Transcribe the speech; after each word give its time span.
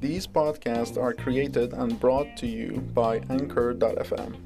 These 0.00 0.26
podcasts 0.26 1.00
are 1.00 1.14
created 1.14 1.72
and 1.72 1.98
brought 1.98 2.36
to 2.38 2.46
you 2.46 2.80
by 2.92 3.22
Anchor.fm. 3.30 4.36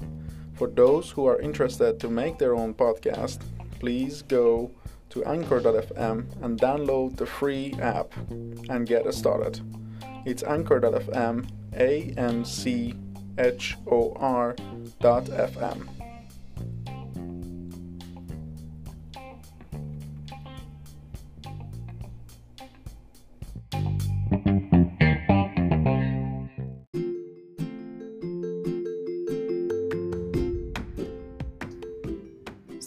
For 0.54 0.68
those 0.68 1.10
who 1.10 1.26
are 1.26 1.40
interested 1.40 1.98
to 2.00 2.08
make 2.08 2.38
their 2.38 2.54
own 2.54 2.74
podcast, 2.74 3.40
please 3.80 4.22
go 4.22 4.70
to 5.10 5.24
Anchor.fm 5.24 6.26
and 6.42 6.60
download 6.60 7.16
the 7.16 7.26
free 7.26 7.74
app 7.80 8.12
and 8.68 8.86
get 8.86 9.12
started. 9.14 9.60
It's 10.24 10.42
Anchor.fm, 10.42 11.48
A 11.74 12.14
N 12.16 12.44
C 12.44 12.94
H 13.38 13.76
O 13.90 14.12
R 14.16 14.54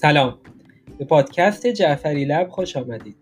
سلام. 0.02 0.38
به 0.98 1.06
پادکست 1.06 1.68
جعفری 1.68 2.26
لب 2.26 2.50
خوش 2.50 2.78
آمدید. 2.78 3.16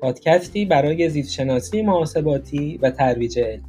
پادکستی 0.00 0.64
برای 0.64 1.08
زیستشناسی 1.08 1.82
محاسباتی 1.82 2.78
و 2.82 2.90
ترویج 2.90 3.38
علم. 3.38 3.64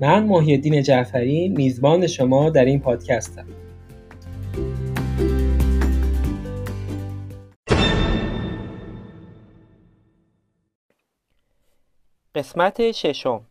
من 0.00 0.22
محیدین 0.22 0.82
جعفری 0.82 1.48
میزبان 1.48 2.06
شما 2.06 2.50
در 2.50 2.64
این 2.64 2.80
پادکستم. 2.80 3.46
قسمت 12.34 12.92
ششم. 12.92 13.46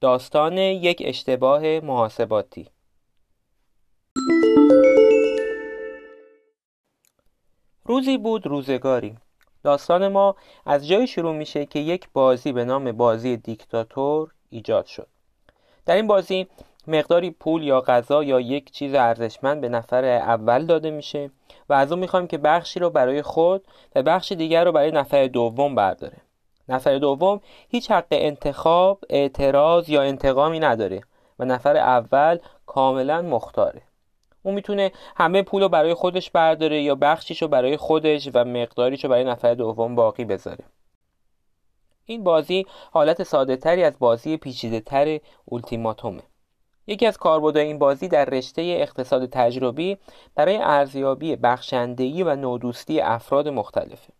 داستان 0.00 0.58
یک 0.58 1.02
اشتباه 1.06 1.80
محاسباتی. 1.80 2.66
روزی 7.88 8.18
بود 8.18 8.46
روزگاری. 8.46 9.16
داستان 9.64 10.08
ما 10.08 10.36
از 10.66 10.88
جایی 10.88 11.06
شروع 11.06 11.34
میشه 11.34 11.66
که 11.66 11.78
یک 11.78 12.08
بازی 12.12 12.52
به 12.52 12.64
نام 12.64 12.92
بازی 12.92 13.36
دیکتاتور 13.36 14.32
ایجاد 14.50 14.86
شد. 14.86 15.06
در 15.86 15.96
این 15.96 16.06
بازی 16.06 16.46
مقداری 16.86 17.30
پول 17.30 17.62
یا 17.62 17.80
غذا 17.80 18.24
یا 18.24 18.40
یک 18.40 18.70
چیز 18.70 18.94
ارزشمند 18.94 19.60
به 19.60 19.68
نفر 19.68 20.04
اول 20.04 20.66
داده 20.66 20.90
میشه 20.90 21.30
و 21.68 21.72
از 21.72 21.92
اون 21.92 22.00
می‌خوایم 22.00 22.26
که 22.26 22.38
بخشی 22.38 22.80
رو 22.80 22.90
برای 22.90 23.22
خود 23.22 23.64
و 23.94 24.02
بخش 24.02 24.32
دیگر 24.32 24.64
رو 24.64 24.72
برای 24.72 24.90
نفر 24.90 25.26
دوم 25.26 25.74
برداره. 25.74 26.16
نفر 26.68 26.98
دوم 26.98 27.40
هیچ 27.68 27.90
حق 27.90 28.06
انتخاب، 28.10 29.00
اعتراض 29.10 29.88
یا 29.88 30.02
انتقامی 30.02 30.60
نداره 30.60 31.00
و 31.38 31.44
نفر 31.44 31.76
اول 31.76 32.38
کاملا 32.66 33.22
مختاره. 33.22 33.82
اون 34.46 34.54
می‌تونه 34.54 34.92
همه 35.16 35.42
پول 35.42 35.62
رو 35.62 35.68
برای 35.68 35.94
خودش 35.94 36.30
برداره 36.30 36.82
یا 36.82 36.94
بخشیش 36.94 37.42
رو 37.42 37.48
برای 37.48 37.76
خودش 37.76 38.30
و 38.34 38.44
مقداریش 38.44 39.04
رو 39.04 39.10
برای 39.10 39.24
نفر 39.24 39.54
دوم 39.54 39.94
باقی 39.94 40.24
بذاره. 40.24 40.64
این 42.04 42.24
بازی 42.24 42.66
حالت 42.92 43.22
ساده 43.22 43.56
تری 43.56 43.84
از 43.84 43.98
بازی 43.98 44.36
پیچیده 44.36 44.80
تر 44.80 45.20
اولتیماتومه. 45.44 46.22
یکی 46.86 47.06
از 47.06 47.18
کاربردهای 47.18 47.66
این 47.66 47.78
بازی 47.78 48.08
در 48.08 48.24
رشته 48.24 48.62
اقتصاد 48.62 49.26
تجربی 49.26 49.96
برای 50.34 50.56
ارزیابی 50.56 51.36
بخشندگی 51.36 52.22
و 52.22 52.36
نودوستی 52.36 53.00
افراد 53.00 53.48
مختلفه. 53.48 54.12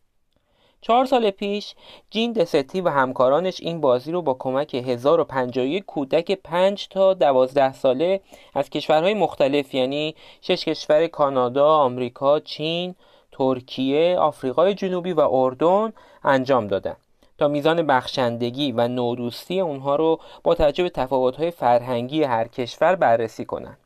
چهار 0.87 1.05
سال 1.05 1.31
پیش 1.31 1.75
جین 2.11 2.33
دستی 2.33 2.81
و 2.81 2.89
همکارانش 2.89 3.61
این 3.61 3.81
بازی 3.81 4.13
رو 4.13 4.23
با 4.23 4.37
کمک 4.39 4.75
1051 4.75 5.85
کودک 5.85 6.33
5 6.33 6.89
تا 6.89 7.15
12 7.15 7.73
ساله 7.73 8.21
از 8.55 8.71
کشورهای 8.71 9.15
مختلف 9.15 9.75
یعنی 9.75 10.15
شش 10.41 10.65
کشور 10.65 11.07
کانادا، 11.07 11.77
آمریکا، 11.77 12.41
چین، 12.41 12.95
ترکیه، 13.33 14.19
آفریقای 14.19 14.75
جنوبی 14.75 15.13
و 15.13 15.21
اردن 15.21 15.93
انجام 16.25 16.67
دادن 16.67 16.97
تا 17.39 17.49
میزان 17.49 17.87
بخشندگی 17.87 18.73
و 18.73 18.89
نودوستی 18.89 19.61
اونها 19.61 19.97
رو 19.97 20.21
با 20.43 20.55
توجه 20.55 20.83
به 20.83 20.91
تفاوت‌های 20.91 21.51
فرهنگی 21.51 22.23
هر 22.23 22.49
کشور 22.49 22.95
بررسی 22.95 23.45
کنند. 23.45 23.79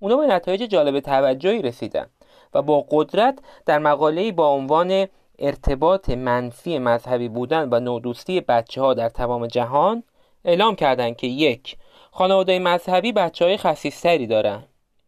اونا 0.00 0.16
به 0.16 0.26
نتایج 0.26 0.62
جالب 0.62 1.00
توجهی 1.00 1.62
رسیدن 1.62 2.06
و 2.54 2.62
با 2.62 2.86
قدرت 2.90 3.38
در 3.66 3.78
مقاله‌ای 3.78 4.32
با 4.32 4.48
عنوان 4.48 5.06
ارتباط 5.38 6.10
منفی 6.10 6.78
مذهبی 6.78 7.28
بودن 7.28 7.68
و 7.70 7.80
نودوستی 7.80 8.40
بچه 8.40 8.80
ها 8.80 8.94
در 8.94 9.08
تمام 9.08 9.46
جهان 9.46 10.02
اعلام 10.44 10.74
کردند 10.74 11.16
که 11.16 11.26
یک 11.26 11.76
خانواده 12.10 12.58
مذهبی 12.58 13.12
بچه 13.12 13.44
های 13.44 13.56
خصیصتری 13.56 14.26
دارن. 14.26 14.62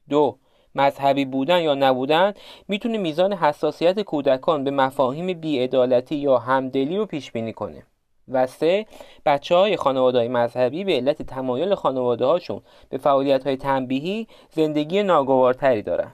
دو 0.09 0.39
مذهبی 0.75 1.25
بودن 1.25 1.61
یا 1.61 1.75
نبودن 1.75 2.35
می‌تونه 2.69 2.99
میزان 2.99 3.33
حساسیت 3.33 4.01
کودکان 4.01 4.65
به 4.65 4.71
مفاهیم 4.71 5.41
بیعدالتی 5.41 6.17
یا 6.17 6.39
همدلی 6.39 6.97
رو 6.97 7.07
پیش 7.07 7.33
بینی 7.33 7.53
کنه. 7.53 7.83
و 8.29 8.47
سه 8.47 8.87
بچه 9.27 9.55
های 9.55 9.77
خانواده 9.77 10.29
مذهبی 10.29 10.85
به 10.85 10.93
علت 10.93 11.23
تمایل 11.23 11.75
خانواده 11.75 12.25
هاشون 12.25 12.63
به 12.89 12.99
فعالیت 12.99 13.47
های 13.47 13.57
تنبیهی 13.57 14.27
زندگی 14.51 15.03
ناگوارتری 15.03 15.83
دارن. 15.83 16.13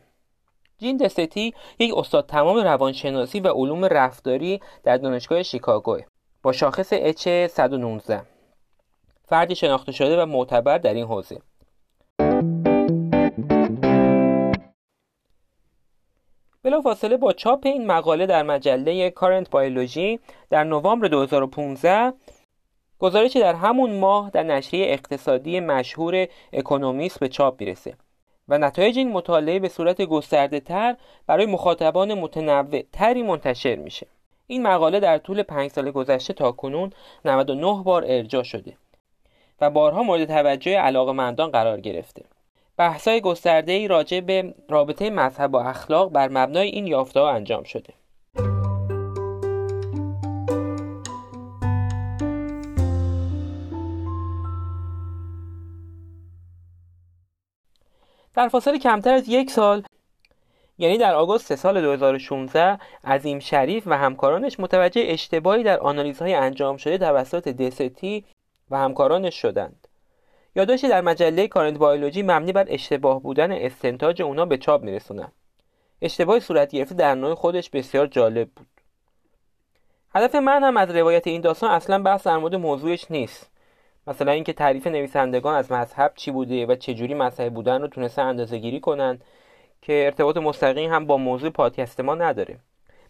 جین 0.84 0.96
دستی 0.96 1.54
یک 1.78 1.92
استاد 1.96 2.26
تمام 2.26 2.56
روانشناسی 2.56 3.40
و 3.40 3.48
علوم 3.48 3.84
رفتاری 3.84 4.60
در 4.82 4.96
دانشگاه 4.96 5.42
شیکاگو 5.42 5.98
با 6.42 6.52
شاخص 6.52 6.88
اچ 6.92 7.28
119 7.28 8.22
فردی 9.26 9.54
شناخته 9.54 9.92
شده 9.92 10.22
و 10.22 10.26
معتبر 10.26 10.78
در 10.78 10.94
این 10.94 11.04
حوزه. 11.04 11.40
فاصله 16.84 17.16
با 17.16 17.32
چاپ 17.32 17.66
این 17.66 17.86
مقاله 17.86 18.26
در 18.26 18.42
مجله 18.42 19.10
کارنت 19.10 19.50
بایولوژی 19.50 20.20
در 20.50 20.64
نوامبر 20.64 21.08
2015 21.08 22.12
گزارشی 22.98 23.40
در 23.40 23.54
همون 23.54 23.98
ماه 23.98 24.30
در 24.30 24.42
نشریه 24.42 24.86
اقتصادی 24.92 25.60
مشهور 25.60 26.26
اکونومیست 26.52 27.20
به 27.20 27.28
چاپ 27.28 27.60
می‌رسه. 27.60 27.94
و 28.48 28.58
نتایج 28.58 28.98
این 28.98 29.12
مطالعه 29.12 29.58
به 29.58 29.68
صورت 29.68 30.02
گسترده 30.02 30.60
تر 30.60 30.96
برای 31.26 31.46
مخاطبان 31.46 32.14
متنوع 32.14 32.82
تری 32.92 33.22
منتشر 33.22 33.76
میشه. 33.76 34.06
این 34.46 34.62
مقاله 34.62 35.00
در 35.00 35.18
طول 35.18 35.42
پنج 35.42 35.70
سال 35.70 35.90
گذشته 35.90 36.32
تا 36.32 36.52
کنون 36.52 36.92
99 37.24 37.82
بار 37.82 38.04
ارجاع 38.08 38.42
شده 38.42 38.76
و 39.60 39.70
بارها 39.70 40.02
مورد 40.02 40.24
توجه 40.24 40.78
علاقمندان 40.78 41.50
قرار 41.50 41.80
گرفته. 41.80 42.24
بحث‌های 42.76 43.20
گسترده‌ای 43.20 43.88
راجع 43.88 44.20
به 44.20 44.54
رابطه 44.68 45.10
مذهب 45.10 45.54
و 45.54 45.56
اخلاق 45.56 46.12
بر 46.12 46.28
مبنای 46.28 46.68
این 46.68 46.86
یافته 46.86 47.20
انجام 47.20 47.62
شده. 47.62 47.94
در 58.34 58.48
فاصله 58.48 58.78
کمتر 58.78 59.14
از 59.14 59.28
یک 59.28 59.50
سال 59.50 59.82
یعنی 60.78 60.98
در 60.98 61.14
آگوست 61.14 61.54
سال 61.54 61.80
2016 61.80 62.78
عظیم 63.04 63.38
شریف 63.38 63.82
و 63.86 63.98
همکارانش 63.98 64.60
متوجه 64.60 65.02
اشتباهی 65.06 65.62
در 65.62 65.80
آنالیزهای 65.80 66.34
انجام 66.34 66.76
شده 66.76 66.98
توسط 66.98 67.48
دستی 67.48 68.24
و 68.70 68.78
همکارانش 68.78 69.34
شدند. 69.34 69.88
یادداشتی 70.56 70.88
در 70.88 71.00
مجله 71.00 71.48
کارنت 71.48 71.78
بایولوژی 71.78 72.22
مبنی 72.22 72.52
بر 72.52 72.64
اشتباه 72.68 73.22
بودن 73.22 73.52
استنتاج 73.52 74.22
اونا 74.22 74.46
به 74.46 74.58
چاپ 74.58 74.82
میرسونن. 74.82 75.32
اشتباه 76.02 76.40
صورت 76.40 76.70
گرفته 76.70 76.94
در 76.94 77.14
نوع 77.14 77.34
خودش 77.34 77.70
بسیار 77.70 78.06
جالب 78.06 78.48
بود. 78.56 78.66
هدف 80.14 80.34
من 80.34 80.64
هم 80.64 80.76
از 80.76 80.90
روایت 80.90 81.26
این 81.26 81.40
داستان 81.40 81.70
اصلا 81.70 81.98
بحث 82.02 82.26
در 82.26 82.36
مورد 82.36 82.54
موضوعش 82.54 83.10
نیست. 83.10 83.50
مثلا 84.06 84.32
اینکه 84.32 84.52
تعریف 84.52 84.86
نویسندگان 84.86 85.54
از 85.54 85.72
مذهب 85.72 86.12
چی 86.16 86.30
بوده 86.30 86.66
و 86.66 86.74
چجوری 86.74 87.14
مذهبی 87.14 87.50
بودن 87.50 87.82
رو 87.82 87.88
تونسته 87.88 88.22
اندازه 88.22 88.58
گیری 88.58 88.80
کنن 88.80 89.20
که 89.82 90.02
ارتباط 90.04 90.36
مستقیم 90.36 90.92
هم 90.92 91.06
با 91.06 91.16
موضوع 91.16 91.50
پادکست 91.50 92.00
ما 92.00 92.14
نداره 92.14 92.58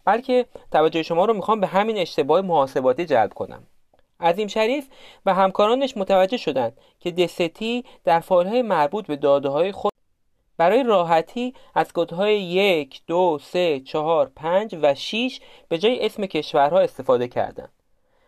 بلکه 0.05 0.45
توجه 0.71 1.03
شما 1.03 1.25
رو 1.25 1.33
می‌خوام 1.33 1.59
به 1.59 1.67
همین 1.67 1.97
اشتباه 1.97 2.41
محاسباتی 2.41 3.05
جلب 3.05 3.33
کنم 3.33 3.63
عظیم 4.19 4.47
شریف 4.47 4.87
و 5.25 5.33
همکارانش 5.33 5.97
متوجه 5.97 6.37
شدند 6.37 6.77
که 6.99 7.11
دستی 7.11 7.83
در 8.03 8.19
فایل‌های 8.19 8.61
مربوط 8.61 9.07
به 9.07 9.15
داده 9.15 9.49
های 9.49 9.71
خود 9.71 9.91
برای 10.57 10.83
راحتی 10.83 11.53
از 11.75 11.93
کدهای 11.93 12.41
یک، 12.41 13.01
دو، 13.07 13.39
سه، 13.41 13.79
چهار، 13.79 14.31
پنج 14.35 14.75
و 14.81 14.95
6 14.95 15.39
به 15.69 15.77
جای 15.77 16.05
اسم 16.05 16.25
کشورها 16.25 16.79
استفاده 16.79 17.27
کردند. 17.27 17.69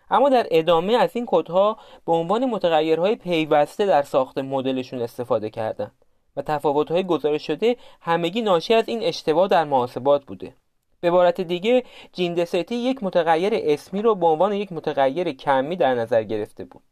اما 0.09 0.30
در 0.30 0.48
ادامه 0.51 0.94
از 0.94 1.15
این 1.15 1.25
کدها 1.27 1.77
به 2.06 2.12
عنوان 2.12 2.45
متغیرهای 2.45 3.15
پیوسته 3.15 3.86
در 3.86 4.01
ساخت 4.01 4.38
مدلشون 4.38 5.01
استفاده 5.01 5.50
کردند 5.50 5.92
و 6.36 6.42
تفاوت‌های 6.42 7.04
گزارش 7.04 7.48
شده 7.48 7.75
همگی 8.01 8.42
ناشی 8.42 8.74
از 8.74 8.89
این 8.89 9.04
اشتباه 9.04 9.48
در 9.48 9.63
محاسبات 9.63 10.25
بوده. 10.25 10.54
به 11.01 11.07
عبارت 11.07 11.42
دیگه 11.42 11.83
جیندستی 12.13 12.75
یک 12.75 13.04
متغیر 13.04 13.54
اسمی 13.56 14.01
رو 14.01 14.15
به 14.15 14.25
عنوان 14.25 14.54
یک 14.54 14.71
متغیر 14.71 15.31
کمی 15.31 15.75
در 15.75 15.95
نظر 15.95 16.24
گرفته 16.24 16.65
بود. 16.65 16.83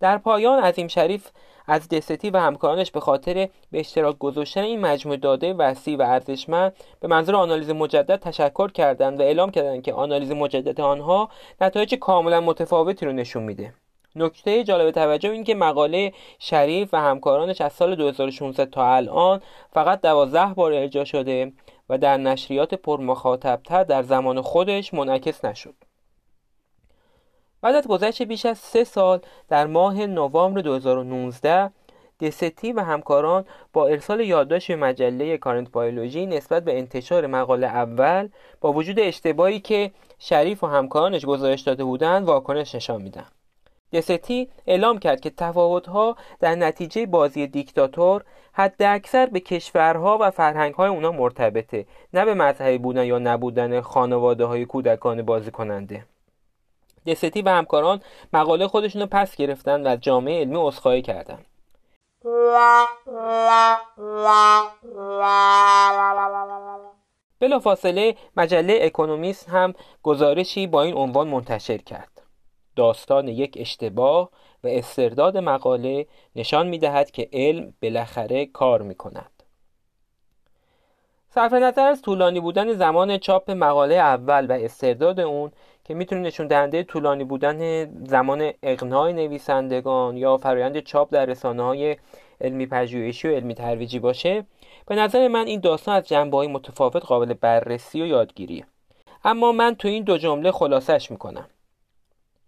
در 0.00 0.18
پایان 0.18 0.58
عظیم 0.62 0.88
شریف 0.88 1.30
از 1.66 1.88
دستی 1.88 2.30
و 2.30 2.36
همکارانش 2.36 2.90
به 2.90 3.00
خاطر 3.00 3.34
به 3.70 3.80
اشتراک 3.80 4.18
گذاشتن 4.18 4.60
این 4.60 4.80
مجموعه 4.80 5.18
داده 5.18 5.54
وسیع 5.54 5.96
و 5.96 6.02
ارزشمند 6.02 6.72
به 7.00 7.08
منظور 7.08 7.36
آنالیز 7.36 7.70
مجدد 7.70 8.16
تشکر 8.16 8.70
کردند 8.70 9.20
و 9.20 9.22
اعلام 9.22 9.50
کردند 9.50 9.82
که 9.82 9.92
آنالیز 9.92 10.32
مجدد 10.32 10.80
آنها 10.80 11.28
نتایج 11.60 11.94
کاملا 11.94 12.40
متفاوتی 12.40 13.06
رو 13.06 13.12
نشون 13.12 13.42
میده 13.42 13.74
نکته 14.16 14.64
جالب 14.64 14.90
توجه 14.90 15.30
این 15.30 15.44
که 15.44 15.54
مقاله 15.54 16.12
شریف 16.38 16.88
و 16.94 17.00
همکارانش 17.00 17.60
از 17.60 17.72
سال 17.72 17.94
2016 17.94 18.66
تا 18.66 18.94
الان 18.94 19.40
فقط 19.72 20.00
دوازده 20.00 20.54
بار 20.54 20.72
ارجاع 20.72 21.04
شده 21.04 21.52
و 21.88 21.98
در 21.98 22.16
نشریات 22.16 22.74
پرمخاطبتر 22.74 23.84
در 23.84 24.02
زمان 24.02 24.40
خودش 24.40 24.94
منعکس 24.94 25.44
نشد. 25.44 25.74
بعد 27.62 27.74
از 27.74 27.88
گذشت 27.88 28.22
بیش 28.22 28.46
از 28.46 28.58
سه 28.58 28.84
سال 28.84 29.20
در 29.48 29.66
ماه 29.66 30.06
نوامبر 30.06 30.60
2019 30.60 31.70
دستی 32.20 32.72
و 32.72 32.80
همکاران 32.80 33.44
با 33.72 33.86
ارسال 33.86 34.20
یادداشت 34.20 34.68
به 34.68 34.76
مجله 34.76 35.38
کارنت 35.38 35.70
بایولوژی 35.70 36.26
نسبت 36.26 36.64
به 36.64 36.78
انتشار 36.78 37.26
مقاله 37.26 37.66
اول 37.66 38.28
با 38.60 38.72
وجود 38.72 39.00
اشتباهی 39.00 39.60
که 39.60 39.90
شریف 40.18 40.64
و 40.64 40.66
همکارانش 40.66 41.24
گزارش 41.24 41.60
داده 41.60 41.84
بودند 41.84 42.26
واکنش 42.26 42.74
نشان 42.74 43.02
میدن. 43.02 43.26
دستی 43.92 44.48
اعلام 44.66 44.98
کرد 44.98 45.20
که 45.20 45.30
تفاوتها 45.30 46.16
در 46.40 46.54
نتیجه 46.54 47.06
بازی 47.06 47.46
دیکتاتور 47.46 48.24
حد 48.52 48.82
اکثر 48.82 49.26
به 49.26 49.40
کشورها 49.40 50.18
و 50.20 50.30
فرهنگهای 50.30 50.88
اونا 50.88 51.12
مرتبطه 51.12 51.86
نه 52.14 52.24
به 52.24 52.34
مذهبی 52.34 52.78
بودن 52.78 53.04
یا 53.04 53.18
نبودن 53.18 53.80
خانواده 53.80 54.44
های 54.44 54.64
کودکان 54.64 55.22
بازی 55.22 55.50
کننده 55.50 56.04
دستی 57.06 57.42
و 57.42 57.48
همکاران 57.48 58.00
مقاله 58.32 58.68
خودشون 58.68 59.02
رو 59.02 59.08
پس 59.10 59.36
گرفتن 59.36 59.86
و 59.86 59.96
جامعه 59.96 60.44
علمی 60.44 60.56
اصخایی 60.56 61.02
کردن 61.02 61.38
فاصله 67.58 68.16
مجله 68.36 68.78
اکونومیست 68.82 69.48
هم 69.48 69.74
گزارشی 70.02 70.66
با 70.66 70.82
این 70.82 70.94
عنوان 70.94 71.28
منتشر 71.28 71.78
کرد 71.78 72.22
داستان 72.76 73.28
یک 73.28 73.56
اشتباه 73.60 74.30
و 74.64 74.68
استرداد 74.68 75.36
مقاله 75.36 76.06
نشان 76.36 76.68
می 76.68 76.78
دهد 76.78 77.10
که 77.10 77.28
علم 77.32 77.74
بالاخره 77.82 78.46
کار 78.46 78.82
می 78.82 78.94
کند. 78.94 79.42
صرف 81.30 81.52
نظر 81.52 81.86
از 81.86 82.02
طولانی 82.02 82.40
بودن 82.40 82.72
زمان 82.72 83.18
چاپ 83.18 83.50
مقاله 83.50 83.94
اول 83.94 84.46
و 84.46 84.52
استرداد 84.52 85.20
اون 85.20 85.52
که 85.88 85.94
می‌تونه 85.94 86.20
نشون 86.20 86.46
دهنده 86.46 86.82
طولانی 86.82 87.24
بودن 87.24 87.84
زمان 88.04 88.52
اقناع 88.62 89.12
نویسندگان 89.12 90.16
یا 90.16 90.36
فرایند 90.36 90.80
چاپ 90.80 91.12
در 91.12 91.26
رسانه 91.26 91.62
های 91.62 91.96
علمی 92.40 92.66
پژوهشی 92.66 93.28
و 93.28 93.34
علمی 93.34 93.54
ترویجی 93.54 93.98
باشه. 93.98 94.46
به 94.86 94.94
نظر 94.94 95.28
من 95.28 95.46
این 95.46 95.60
داستان 95.60 95.96
از 95.96 96.08
جنبه 96.08 96.36
های 96.36 96.48
متفاوت 96.48 97.04
قابل 97.04 97.34
بررسی 97.34 98.02
و 98.02 98.06
یادگیریه. 98.06 98.66
اما 99.24 99.52
من 99.52 99.74
تو 99.74 99.88
این 99.88 100.04
دو 100.04 100.18
جمله 100.18 100.52
خلاصش 100.52 101.10
می‌کنم. 101.10 101.48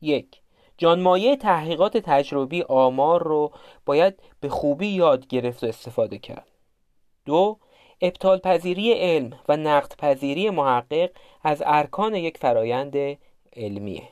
یک 0.00 0.40
جانمایه 0.78 1.36
تحقیقات 1.36 1.96
تجربی 1.96 2.62
آمار 2.62 3.22
رو 3.22 3.52
باید 3.86 4.14
به 4.40 4.48
خوبی 4.48 4.86
یاد 4.86 5.26
گرفت 5.26 5.64
و 5.64 5.66
استفاده 5.66 6.18
کرد. 6.18 6.46
دو 7.26 7.58
ابطال 8.00 8.38
پذیری 8.38 8.92
علم 8.92 9.32
و 9.48 9.56
نقد 9.56 9.92
پذیری 9.98 10.50
محقق 10.50 11.10
از 11.42 11.62
ارکان 11.66 12.14
یک 12.14 12.38
فرایند 12.38 13.18
علمیه. 13.56 14.02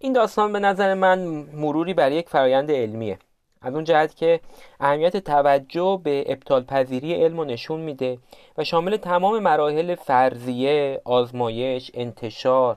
این 0.00 0.12
داستان 0.12 0.52
به 0.52 0.58
نظر 0.58 0.94
من 0.94 1.18
مروری 1.52 1.94
بر 1.94 2.12
یک 2.12 2.28
فرایند 2.28 2.70
علمیه. 2.70 3.18
از 3.62 3.74
اون 3.74 3.84
جهت 3.84 4.16
که 4.16 4.40
اهمیت 4.80 5.16
توجه 5.16 6.00
به 6.04 6.24
ابطال 6.26 6.64
پذیری 6.64 7.14
علم 7.14 7.38
رو 7.38 7.44
نشون 7.44 7.80
میده 7.80 8.18
و 8.58 8.64
شامل 8.64 8.96
تمام 8.96 9.38
مراحل 9.38 9.94
فرضیه، 9.94 11.00
آزمایش، 11.04 11.90
انتشار، 11.94 12.76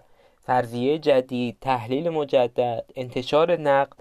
فرضیه 0.50 1.00
جدید، 1.00 1.58
تحلیل 1.62 2.10
مجدد، 2.10 2.86
انتشار 2.96 3.58
نقد 3.58 3.98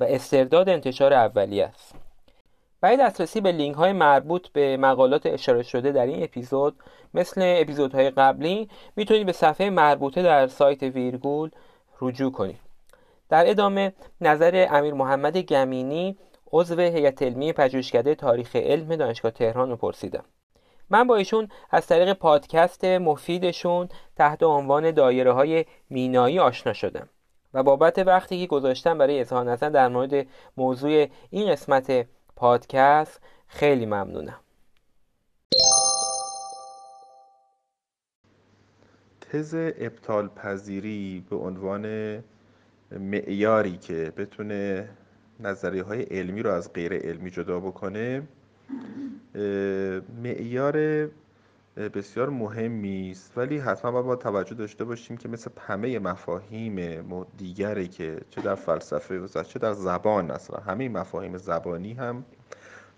و 0.00 0.04
استرداد 0.04 0.68
انتشار 0.68 1.12
اولیه 1.12 1.64
است. 1.64 1.94
برای 2.80 2.96
دسترسی 2.96 3.40
به 3.40 3.52
لینک 3.52 3.76
های 3.76 3.92
مربوط 3.92 4.48
به 4.48 4.76
مقالات 4.76 5.26
اشاره 5.26 5.62
شده 5.62 5.92
در 5.92 6.06
این 6.06 6.22
اپیزود 6.22 6.76
مثل 7.14 7.40
اپیزودهای 7.60 8.10
قبلی 8.10 8.68
می‌تونید 8.96 9.26
به 9.26 9.32
صفحه 9.32 9.70
مربوطه 9.70 10.22
در 10.22 10.46
سایت 10.46 10.82
ویرگول 10.82 11.50
رجوع 12.00 12.32
کنید. 12.32 12.60
در 13.28 13.50
ادامه 13.50 13.92
نظر 14.20 14.66
امیر 14.70 14.94
محمد 14.94 15.36
گمینی 15.36 16.16
عضو 16.52 16.80
هیئت 16.80 17.22
علمی 17.22 17.52
پژوهشکده 17.52 18.14
تاریخ 18.14 18.56
علم 18.56 18.96
دانشگاه 18.96 19.30
تهران 19.30 19.70
رو 19.70 19.76
پرسیدم 19.76 20.24
من 20.92 21.06
با 21.06 21.16
ایشون 21.16 21.48
از 21.70 21.86
طریق 21.86 22.12
پادکست 22.12 22.84
مفیدشون 22.84 23.88
تحت 24.16 24.42
عنوان 24.42 24.90
دایره 24.90 25.32
های 25.32 25.64
مینایی 25.90 26.38
آشنا 26.38 26.72
شدم 26.72 27.08
و 27.54 27.62
بابت 27.62 27.98
وقتی 27.98 28.40
که 28.40 28.46
گذاشتم 28.46 28.98
برای 28.98 29.20
اظهار 29.20 29.50
نظر 29.50 29.68
در 29.68 29.88
مورد 29.88 30.26
موضوع 30.56 31.06
این 31.30 31.52
قسمت 31.52 32.06
پادکست 32.36 33.20
خیلی 33.46 33.86
ممنونم. 33.86 34.40
تز 39.20 39.54
ابطال 39.54 40.28
پذیری 40.28 41.24
به 41.30 41.36
عنوان 41.36 41.84
معیاری 42.90 43.76
که 43.76 44.12
بتونه 44.16 44.88
نظریه 45.40 45.82
های 45.82 46.02
علمی 46.02 46.42
رو 46.42 46.50
از 46.50 46.72
غیر 46.72 46.92
علمی 46.92 47.30
جدا 47.30 47.60
بکنه 47.60 48.22
معیار 50.22 51.08
بسیار 51.76 52.30
مهمی 52.30 53.10
است. 53.10 53.32
ولی 53.38 53.58
حتما 53.58 53.92
باید 53.92 54.06
با 54.06 54.16
توجه 54.16 54.54
داشته 54.54 54.84
باشیم 54.84 55.16
که 55.16 55.28
مثل 55.28 55.50
همه 55.66 55.98
مفاهیم 55.98 57.04
دیگری 57.38 57.88
که 57.88 58.20
چه 58.30 58.40
در 58.40 58.54
فلسفه 58.54 59.18
و 59.18 59.42
چه 59.42 59.58
در 59.58 59.72
زبان 59.72 60.30
اصلا 60.30 60.60
همه 60.60 60.88
مفاهیم 60.88 61.38
زبانی 61.38 61.92
هم 61.92 62.24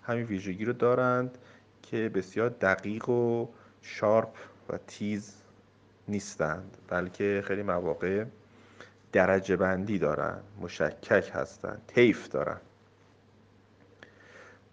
همین 0.03 0.25
ویژگی 0.25 0.65
رو 0.65 0.73
دارند 0.73 1.37
که 1.81 2.09
بسیار 2.09 2.49
دقیق 2.49 3.09
و 3.09 3.47
شارپ 3.81 4.33
و 4.69 4.77
تیز 4.87 5.33
نیستند 6.07 6.77
بلکه 6.87 7.43
خیلی 7.45 7.63
مواقع 7.63 8.25
درجه 9.11 9.55
بندی 9.55 9.99
دارن 9.99 10.39
مشکک 10.61 11.31
هستن 11.33 11.77
طیف 11.87 12.29
دارن. 12.29 12.57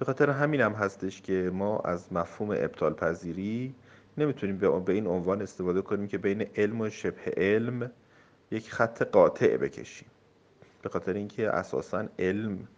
به 0.02 0.06
خاطر 0.06 0.30
همین 0.30 0.60
هم 0.60 0.72
هستش 0.72 1.22
که 1.22 1.50
ما 1.54 1.78
از 1.78 2.12
مفهوم 2.12 2.50
ابطال 2.50 2.92
پذیری 2.94 3.74
نمی‌تونیم 4.18 4.58
به 4.58 4.92
این 4.92 5.06
عنوان 5.06 5.42
استفاده 5.42 5.82
کنیم 5.82 6.06
که 6.08 6.18
بین 6.18 6.46
علم 6.56 6.80
و 6.80 6.90
شبه 6.90 7.34
علم 7.36 7.90
یک 8.50 8.70
خط 8.70 9.02
قاطع 9.02 9.56
بکشیم. 9.56 10.08
به 10.82 10.88
خاطر 10.88 11.12
اینکه 11.12 11.50
اساسا 11.50 12.08
علم 12.18 12.68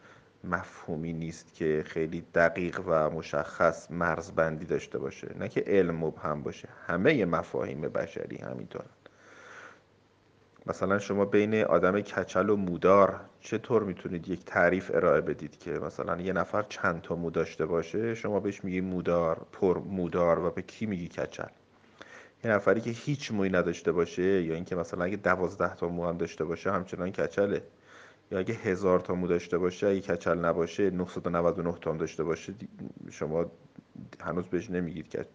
مفهومی 0.44 1.12
نیست 1.12 1.54
که 1.54 1.82
خیلی 1.86 2.24
دقیق 2.34 2.80
و 2.86 3.10
مشخص 3.10 3.90
مرزبندی 3.90 4.64
داشته 4.64 4.98
باشه. 4.98 5.28
نه 5.38 5.48
که 5.48 5.64
علم 5.66 6.04
مبهم 6.04 6.42
باشه. 6.42 6.68
همه 6.86 7.24
مفاهیم 7.24 7.80
بشری 7.80 8.36
همینطور 8.36 8.84
مثلا 10.66 10.99
شما 10.99 11.25
بین 11.25 11.64
آدم 11.64 12.00
کچل 12.00 12.50
و 12.50 12.56
مودار 12.56 13.21
چطور 13.40 13.83
می‌تونید 13.83 14.28
یک 14.28 14.44
تعریف 14.44 14.90
ارائه 14.94 15.21
بدید 15.21 15.59
که 15.59 15.71
مثلا 15.71 16.21
یه 16.21 16.33
نفر 16.33 16.62
چند 16.62 17.00
تا 17.00 17.16
مو 17.16 17.30
داشته 17.30 17.66
باشه 17.66 18.14
شما 18.14 18.40
بهش 18.40 18.64
میگی 18.64 18.80
مودار 18.80 19.47
پر 19.52 19.78
مودار 19.78 20.38
و 20.38 20.50
به 20.50 20.62
کی 20.62 20.87
میگی 20.87 21.09
کچل؟ 21.09 21.49
یه 22.44 22.50
نفری 22.50 22.80
که 22.80 22.90
هیچ 22.90 23.33
موی 23.33 23.49
نداشته 23.49 23.92
باشه 23.92 24.42
یا 24.42 24.54
اینکه 24.54 24.76
مثلا 24.76 25.04
اگه 25.04 25.16
دوازده 25.16 25.75
تا 25.75 25.88
مو 25.88 26.06
هم 26.06 26.16
داشته 26.16 26.44
باشه 26.44 26.73
همچنان 26.73 27.11
کچله. 27.12 27.62
یا 28.30 28.38
اگه 28.38 28.54
هزار 28.54 29.00
تا 29.00 29.14
مو 29.14 29.26
داشته 29.26 29.59
باشه 29.59 29.87
اگه 29.87 30.00
کچل 30.00 30.38
نباشه 30.38 30.90
999 30.90 31.75
تا 31.80 31.90
هم 31.90 31.99
داشته 31.99 32.25
باشه 32.25 32.54
شما 33.11 33.50
هنوز 34.21 34.44
بهش 34.44 34.71
نمیگید 34.71 35.26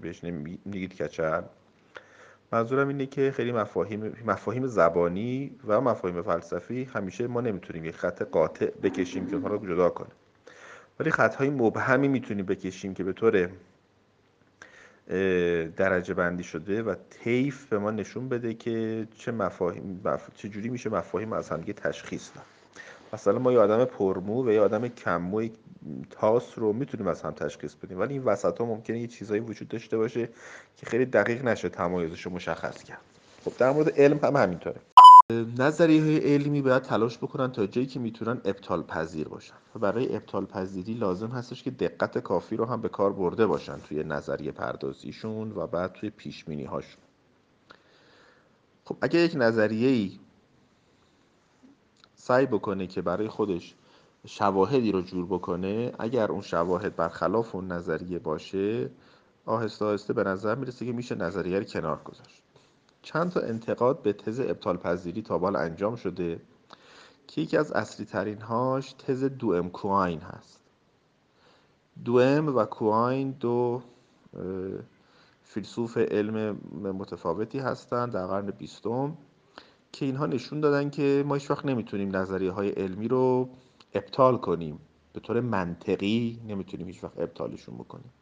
بهش 0.00 0.24
نمیگید 0.24 1.02
کچل. 1.02 1.42
منظورم 2.52 2.88
اینه 2.88 3.06
که 3.06 3.30
خیلی 3.30 3.52
مفاهیم 3.52 4.16
مفاهیم 4.26 4.66
زبانی 4.66 5.50
و 5.66 5.80
مفاهیم 5.80 6.22
فلسفی 6.22 6.84
همیشه 6.84 7.26
ما 7.26 7.40
نمی‌تونیم 7.40 7.84
یک 7.84 7.96
خط 7.96 8.22
قاطع 8.22 8.70
بکشیم 8.82 9.26
که 9.26 9.36
اونها 9.36 9.48
رو 9.48 9.66
جدا 9.66 9.90
کنه. 9.90 10.08
ولی 11.00 11.10
خطهای 11.10 11.50
مبهمی 11.50 12.08
می‌تونیم 12.08 12.46
بکشیم 12.46 12.94
که 12.94 13.04
به 13.04 13.12
طور 13.12 13.50
درجه 15.76 16.14
بندی 16.14 16.44
شده 16.44 16.82
و 16.82 16.94
طیف 17.10 17.66
به 17.66 17.78
ما 17.78 17.90
نشون 17.90 18.28
بده 18.28 18.54
که 18.54 19.08
چه 19.16 19.32
مفاهیم 19.32 20.00
چه 20.34 20.48
جوری 20.48 20.68
میشه 20.68 20.90
مفاهیم 20.90 21.32
از 21.32 21.50
همدیگه 21.50 21.72
تشخیص 21.72 22.30
داد. 22.34 22.57
مثلا 23.12 23.38
ما 23.38 23.52
یه 23.52 23.58
آدم 23.58 23.84
پرمو 23.84 24.48
و 24.48 24.52
یه 24.52 24.60
آدم 24.60 24.88
کممو 24.88 25.48
تاس 26.10 26.58
رو 26.58 26.72
می‌تونیم 26.72 27.06
از 27.06 27.22
هم 27.22 27.30
تشخیص 27.30 27.74
بدیم. 27.74 27.98
ولی 27.98 28.14
این 28.14 28.24
وسط 28.24 28.58
ها 28.58 28.66
ممکنه 28.66 28.98
یه 29.00 29.06
چیزایی 29.06 29.40
وجود 29.40 29.68
داشته 29.68 29.96
باشه 29.96 30.28
که 30.76 30.86
خیلی 30.86 31.04
دقیق 31.04 31.44
نشه 31.44 31.68
تمایزش 31.68 32.26
رو 32.26 32.32
مشخص 32.32 32.82
کرد. 32.82 33.00
خب 33.44 33.52
در 33.58 33.70
مورد 33.70 34.00
علم 34.00 34.20
هم 34.22 34.36
همینطوره. 34.36 34.80
نظریه 35.58 36.02
های 36.02 36.34
علمی 36.34 36.62
باید 36.62 36.82
تلاش 36.82 37.18
بکنن 37.18 37.52
تا 37.52 37.66
جایی 37.66 37.86
که 37.86 38.00
می‌تونن 38.00 38.40
ابطال 38.44 38.82
پذیر 38.82 39.28
باشن. 39.28 39.54
و 39.74 39.78
برای 39.78 40.16
ابطال 40.16 40.44
پذیری 40.44 40.94
لازم 40.94 41.28
هستش 41.28 41.62
که 41.62 41.70
دقت 41.70 42.18
کافی 42.18 42.56
رو 42.56 42.64
هم 42.64 42.80
به 42.80 42.88
کار 42.88 43.12
برده 43.12 43.46
باشن 43.46 43.78
توی 43.88 44.04
نظریه 44.04 44.52
پردازیشون 44.52 45.52
و 45.52 45.66
بعد 45.66 45.92
توی 45.92 46.10
پیش 46.10 46.44
هاشون 46.44 47.02
خب 48.84 48.96
اگه 49.00 49.18
یک 49.18 49.32
نظریه 49.36 49.88
ای 49.88 50.18
سعی 52.28 52.46
بکنه 52.46 52.86
که 52.86 53.02
برای 53.02 53.28
خودش 53.28 53.74
شواهدی 54.26 54.92
رو 54.92 55.02
جور 55.02 55.26
بکنه 55.26 55.92
اگر 55.98 56.32
اون 56.32 56.40
شواهد 56.40 56.96
برخلاف 56.96 57.54
اون 57.54 57.72
نظریه 57.72 58.18
باشه 58.18 58.90
آهسته 59.46 59.84
آهسته 59.84 60.12
به 60.12 60.24
نظر 60.24 60.54
می‌رسه 60.54 60.86
که 60.86 60.92
میشه 60.92 61.14
نظریه 61.14 61.58
رو 61.58 61.64
کنار 61.64 62.00
گذاشت. 62.04 62.42
چند 63.02 63.30
تا 63.30 63.40
انتقاد 63.40 64.02
به 64.02 64.12
تز 64.12 64.40
ابطال 64.40 64.76
پذیری 64.76 65.22
تا 65.22 65.38
بال 65.38 65.56
انجام 65.56 65.96
شده 65.96 66.40
که 67.26 67.40
یکی 67.40 67.56
از 67.56 67.72
اصلی 67.72 68.06
ترین 68.06 68.40
هاش 68.40 68.92
تز 68.92 69.24
دوم 69.24 69.70
کوین 69.70 70.20
هست. 70.20 70.60
دوم 72.04 72.56
و 72.56 72.64
کوین 72.64 73.30
دو 73.30 73.82
فیلسوف 75.42 75.98
علم 75.98 76.60
متفاوتی 76.82 77.58
هستند 77.58 78.12
در 78.12 78.26
قرن 78.26 78.50
بیستم. 78.50 79.16
که 79.92 80.04
اینها 80.04 80.26
نشون 80.26 80.60
دادن 80.60 80.90
که 80.90 81.24
ما 81.26 81.34
هیچ 81.34 81.50
وقت 81.50 81.66
نمی‌تونیم 81.66 82.16
نظریه 82.16 82.50
های 82.50 82.68
علمی 82.68 83.08
رو 83.08 83.48
ابطال 83.94 84.36
کنیم. 84.36 84.78
به 85.12 85.20
طور 85.20 85.40
منطقی 85.40 86.40
نمی‌تونیم 86.48 86.86
هیچ 86.86 87.04
وقت 87.04 87.18
ابطالشون 87.18 87.74
بکنیم. 87.74 88.12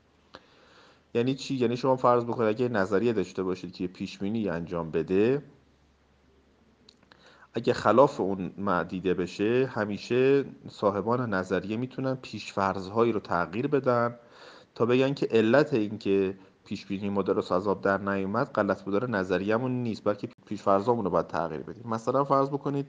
یعنی 1.14 1.34
چی؟ 1.34 1.54
یعنی 1.54 1.76
شما 1.76 1.96
فرض 1.96 2.24
بکنید 2.24 2.48
اگه 2.48 2.68
نظریه 2.68 3.12
داشته 3.12 3.42
باشید 3.42 3.72
که 3.72 3.86
پیش 3.86 4.18
بینی 4.18 4.48
انجام 4.48 4.90
بده 4.90 5.42
اگه 7.54 7.72
خلاف 7.72 8.20
اون 8.20 8.82
دیده 8.82 9.14
بشه 9.14 9.70
همیشه 9.74 10.44
صاحبان 10.68 11.34
نظریه 11.34 11.76
می‌تونن 11.76 12.14
پیشفرضهایی 12.14 13.12
رو 13.12 13.20
تغییر 13.20 13.66
بدن 13.66 14.16
تا 14.74 14.86
بگن 14.86 15.14
که 15.14 15.28
علت 15.30 15.74
این 15.74 15.98
که 15.98 16.38
پیش 16.64 16.86
بینی 16.86 17.18
از 17.50 17.68
آب 17.68 17.80
در 17.80 17.98
نیومد 17.98 18.46
غلط 18.46 18.82
بودار 18.82 19.10
نظریه‌مون 19.10 19.82
نیست 19.82 20.04
بلکه 20.04 20.28
پیشفرضامون 20.46 21.04
رو 21.04 21.10
باید 21.10 21.26
تغییر 21.26 21.60
بدیم. 21.60 21.88
مثلا 21.88 22.24
فرض 22.24 22.48
بکنید 22.48 22.86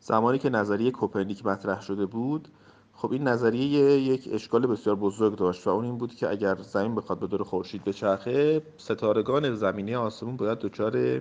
زمانی 0.00 0.38
که 0.38 0.50
نظریه 0.50 0.90
کوپرنیک 0.90 1.46
مطرح 1.46 1.82
شده 1.82 2.06
بود 2.06 2.48
خب 2.92 3.12
این 3.12 3.28
نظریه 3.28 4.00
یک 4.00 4.28
اشکال 4.32 4.66
بسیار 4.66 4.96
بزرگ 4.96 5.36
داشت 5.36 5.66
و 5.66 5.70
اون 5.70 5.84
این 5.84 5.98
بود 5.98 6.14
که 6.14 6.30
اگر 6.30 6.54
زمین 6.54 6.94
بخواد 6.94 7.18
به 7.18 7.26
دور 7.26 7.42
خورشید 7.42 7.84
بچرخه 7.84 8.62
ستارگان 8.76 9.54
زمینی 9.54 9.94
آسمون 9.94 10.36
باید 10.36 10.58
دچار 10.58 11.20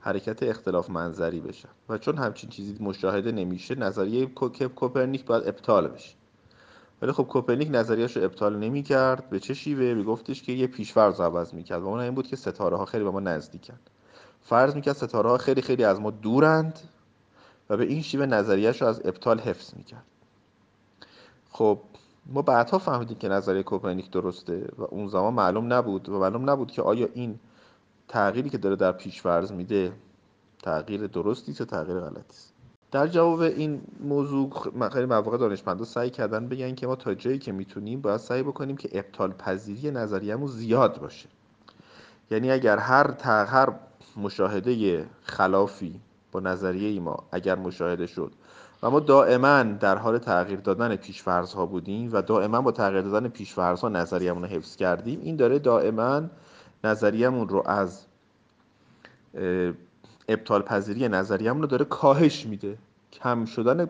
حرکت 0.00 0.42
اختلاف 0.42 0.90
منظری 0.90 1.40
بشن. 1.40 1.68
و 1.88 1.98
چون 1.98 2.16
همچین 2.18 2.50
چیزی 2.50 2.76
مشاهده 2.80 3.32
نمیشه 3.32 3.74
نظریه 3.74 4.26
کوپرنیک 4.74 5.24
باید 5.24 5.48
ابطال 5.48 5.88
بشه. 5.88 6.15
ولی 7.02 7.12
خب 7.12 7.22
کوپرنیک 7.22 7.68
نظریهش 7.72 8.16
رو 8.16 8.24
ابطال 8.24 8.56
نمی‌کرد. 8.58 9.30
به 9.30 9.40
چه 9.40 9.54
شیوه؟ 9.54 9.94
میگفتش 9.94 10.42
که 10.42 10.52
یه 10.52 10.66
پیشفرض 10.66 11.20
عوض 11.20 11.54
می‌کرد 11.54 11.82
و 11.82 11.86
اون 11.86 12.00
این 12.00 12.14
بود 12.14 12.26
که 12.26 12.36
ستاره 12.36 12.76
ها 12.76 12.84
خیلی 12.84 13.04
به 13.04 13.10
ما 13.10 13.20
نزدیکن 13.20 13.78
فرض 14.42 14.74
می‌کرد 14.74 14.96
ستاره 14.96 15.30
ها 15.30 15.38
خیلی 15.38 15.62
خیلی 15.62 15.84
از 15.84 16.00
ما 16.00 16.10
دورند 16.10 16.78
و 17.70 17.76
به 17.76 17.84
این 17.84 18.02
شیوه 18.02 18.26
نظریهش 18.26 18.82
رو 18.82 18.88
از 18.88 19.00
ابطال 19.04 19.40
حفظ 19.40 19.74
می‌کرد. 19.76 20.04
خب 21.50 21.78
ما 22.26 22.42
بعدها 22.42 22.78
فهمیدیم 22.78 23.18
که 23.18 23.28
نظریه 23.28 23.62
کوپرنیک 23.62 24.10
درسته 24.10 24.68
و 24.78 24.82
اون 24.82 25.08
زمان 25.08 25.34
معلوم 25.34 25.72
نبود 25.72 26.08
و 26.08 26.18
معلوم 26.18 26.50
نبود 26.50 26.70
که 26.70 26.82
آیا 26.82 27.08
این 27.14 27.38
تغییری 28.08 28.50
که 28.50 28.58
داره 28.58 28.76
در 28.76 28.92
پیشفرض 28.92 29.52
میده 29.52 29.92
تغییر 30.62 31.06
درستی 31.06 31.56
یا 31.60 31.66
تغییر 31.66 32.00
غلطی 32.00 32.20
است. 32.30 32.55
در 32.92 33.06
جواب 33.06 33.40
این 33.40 33.80
موضوع 34.00 34.70
خیلی 34.92 35.06
مواقع 35.06 35.36
دانشمندا 35.36 35.84
سعی 35.84 36.10
کردن 36.10 36.48
بگن 36.48 36.74
که 36.74 36.86
ما 36.86 36.96
تا 36.96 37.14
جایی 37.14 37.38
که 37.38 37.52
می‌تونیم 37.52 38.00
باید 38.00 38.16
سعی 38.16 38.42
بکنیم 38.42 38.76
که 38.76 38.98
ابطال 38.98 39.32
پذیری 39.32 39.90
نظریه‌مون 39.90 40.46
زیاد 40.46 41.00
باشه. 41.00 41.28
یعنی 42.30 42.50
اگر 42.50 42.78
هر 42.78 43.10
هر 43.24 43.72
مشاهده 44.16 45.04
خلافی 45.22 46.00
با 46.32 46.40
نظریه 46.40 47.00
ما 47.00 47.16
اگر 47.32 47.54
مشاهده 47.54 48.06
شد 48.06 48.32
و 48.82 48.90
ما 48.90 49.00
دائما 49.00 49.62
در 49.62 49.98
حال 49.98 50.18
تغییر 50.18 50.60
دادن 50.60 50.96
پیشفرض 50.96 51.52
ها 51.52 51.66
بودیم 51.66 52.10
و 52.12 52.22
دائما 52.22 52.60
با 52.60 52.72
تغییر 52.72 53.02
دادن 53.02 53.28
پیشفرض 53.28 53.80
ها 53.80 53.88
نظریه‌مون 53.88 54.42
رو 54.42 54.48
حفظ 54.48 54.76
کردیم 54.76 55.20
این 55.22 55.36
داره 55.36 55.58
دائما 55.58 56.22
نظریه‌مون 56.84 57.48
رو 57.48 57.62
از 57.66 58.06
ابطال 60.28 60.62
پذیری 60.62 61.08
نظریه‌مون 61.08 61.62
رو 61.62 61.68
داره 61.68 61.84
کاهش 61.84 62.46
میده. 62.46 62.78
کم 63.12 63.44
شدن 63.44 63.88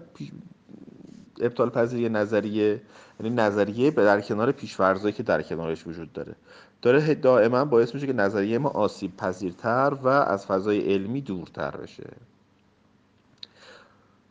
ابطال 1.40 1.71
پذیری 1.71 2.09
نظریه 2.09 2.83
یعنی 3.21 3.37
نظریه 3.37 3.90
در 3.90 4.21
کنار 4.21 4.52
پیشفرضایی 4.52 5.12
که 5.12 5.23
در 5.23 5.43
کنارش 5.43 5.87
وجود 5.87 6.12
داره. 6.12 6.35
داره 6.83 7.14
دائما 7.14 7.64
باعث 7.64 7.95
میشه 7.95 8.07
که 8.07 8.12
نظریه 8.12 8.59
ما 8.59 8.69
آسیب 8.69 9.16
پذیرتر 9.16 9.97
و 10.02 10.09
از 10.09 10.47
فضای 10.47 10.93
علمی 10.93 11.21
دورتر 11.21 11.71
بشه. 11.71 12.11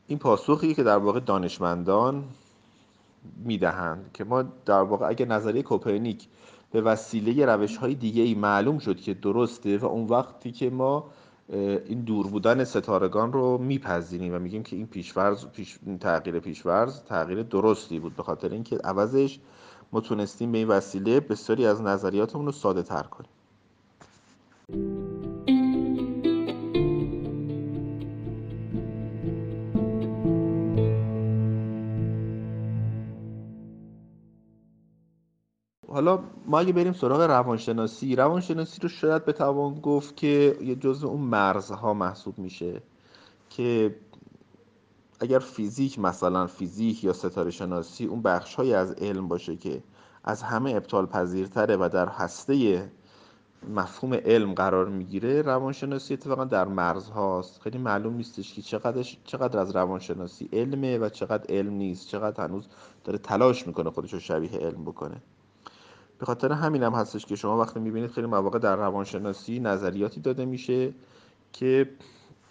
این 0.08 0.20
پاسخی 0.20 0.74
که 0.74 0.84
در 0.84 0.98
واقع 0.98 1.20
دانشمندان 1.20 2.24
می‌دهند 3.44 4.10
که 4.14 4.24
ما 4.24 4.44
در 4.66 4.82
واقع 4.82 5.08
اگر 5.08 5.26
نظریه 5.26 5.64
کوپرنیک 5.64 6.28
به 6.72 6.82
وسیله 6.82 7.46
روش 7.46 7.78
های 7.78 7.96
دیگه 7.96 8.24
ای 8.24 8.34
معلوم 8.34 8.80
شد 8.80 8.98
که 8.98 9.14
درسته 9.14 9.78
و 9.78 9.86
اون 9.86 10.08
وقتی 10.08 10.52
که 10.52 10.70
ما 10.70 11.10
این 11.50 12.02
دور 12.02 12.28
بودن 12.28 12.64
ستارگان 12.64 13.34
رو 13.34 13.58
میپذیریم 13.58 14.36
و 14.36 14.40
میگیم 14.40 14.64
که 14.64 14.76
این 14.76 14.88
پیشورز 14.88 15.46
پیش 15.46 15.80
تغییر 16.00 16.40
پیشورز 16.40 17.04
تغییر 17.04 17.44
درستی 17.44 18.00
بود 18.00 18.16
به 18.16 18.24
خاطر 18.24 18.50
اینکه 18.50 18.78
عوضش 18.78 19.40
ما 19.92 20.02
تونستیم 20.02 20.52
به 20.52 20.58
این 20.58 20.68
وسیله 20.68 21.20
بسیاری 21.20 21.66
از 21.66 21.82
نظریاتمون 21.82 22.46
رو 22.46 22.52
ساده 22.52 22.84
تر 22.84 23.04
کنیم. 23.04 23.30
حالا 35.96 36.20
ما 36.46 36.60
اگه 36.60 36.74
بریم 36.74 36.94
سراغ 36.94 37.22
روانشناسی 37.22 38.16
روانشناسی 38.16 38.82
رو 38.82 38.90
شاید 38.90 39.26
بتوان 39.26 39.74
گفت 39.74 40.16
که 40.16 40.58
یه 40.62 40.76
جزء 40.76 41.08
اون 41.08 41.22
مرزها 41.22 41.94
محسوب 41.94 42.40
میشه 42.40 42.82
که 43.50 43.96
اگر 45.20 45.40
فیزیک 45.40 46.00
مثلا 46.00 46.48
فیزیک 46.48 47.04
یا 47.04 47.14
ستاره 47.14 47.52
شناسی 47.52 48.06
اون 48.06 48.22
بخش 48.22 48.60
از 48.60 48.92
علم 48.92 49.28
باشه 49.28 49.56
که 49.56 49.84
از 50.24 50.44
همه 50.44 50.72
ابطال 50.72 51.06
پذیرتره 51.06 51.78
و 51.78 51.90
در 51.94 52.10
هسته 52.10 52.86
مفهوم 53.76 54.14
علم 54.14 54.54
قرار 54.54 54.90
می‌گیره 54.90 55.42
روانشناسی 55.42 56.14
اتفاقا 56.14 56.46
در 56.46 56.68
مرز 56.68 57.10
هاست 57.10 57.62
خیلی 57.62 57.78
معلوم 57.78 58.14
نیستش 58.14 58.54
که 58.54 58.62
چقدر 58.62 59.04
چقدر 59.24 59.60
از 59.60 59.76
روانشناسی 59.76 60.50
علمه 60.54 60.98
و 60.98 61.10
چقدر 61.10 61.56
علم 61.56 61.74
نیست. 61.74 62.08
چقدر 62.08 62.44
هنوز 62.44 62.68
داره 63.04 63.18
تلاش 63.18 63.68
می‌کنه 63.68 63.90
خودش 63.90 64.14
رو 64.14 64.20
شبیه 64.20 64.60
علم 64.60 64.86
بکنه. 64.86 65.22
به 66.20 66.26
خاطر 66.26 66.52
همین 66.52 66.84
هم 66.84 66.94
هستش 66.94 67.26
که 67.26 67.36
شما 67.36 67.58
وقتی 67.58 67.80
می‌بینید 67.80 68.12
خیلی 68.12 68.28
مواقع 68.28 68.60
در 68.60 68.76
روانشناسی 68.76 69.60
نظریاتی 69.60 70.22
داده 70.22 70.46
میشه 70.46 70.94
که 71.54 71.90